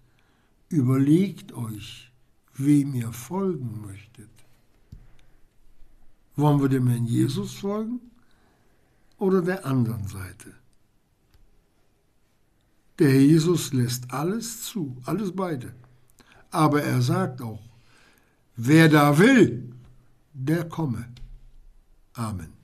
Überlegt 0.69 1.53
euch, 1.53 2.11
wem 2.53 2.93
ihr 2.93 3.11
folgen 3.11 3.81
möchtet. 3.81 4.29
Wollen 6.35 6.61
wir 6.61 6.69
dem 6.69 6.87
Herrn 6.87 7.05
Jesus 7.05 7.55
folgen 7.55 7.99
oder 9.17 9.41
der 9.41 9.65
anderen 9.65 10.07
Seite? 10.07 10.53
Der 12.99 13.09
Herr 13.09 13.21
Jesus 13.21 13.73
lässt 13.73 14.11
alles 14.13 14.63
zu, 14.63 14.95
alles 15.05 15.35
beide. 15.35 15.73
Aber 16.51 16.83
er 16.83 17.01
sagt 17.01 17.41
auch, 17.41 17.63
wer 18.55 18.87
da 18.87 19.17
will, 19.17 19.73
der 20.45 20.69
komme. 20.69 21.05
Amen. 22.13 22.58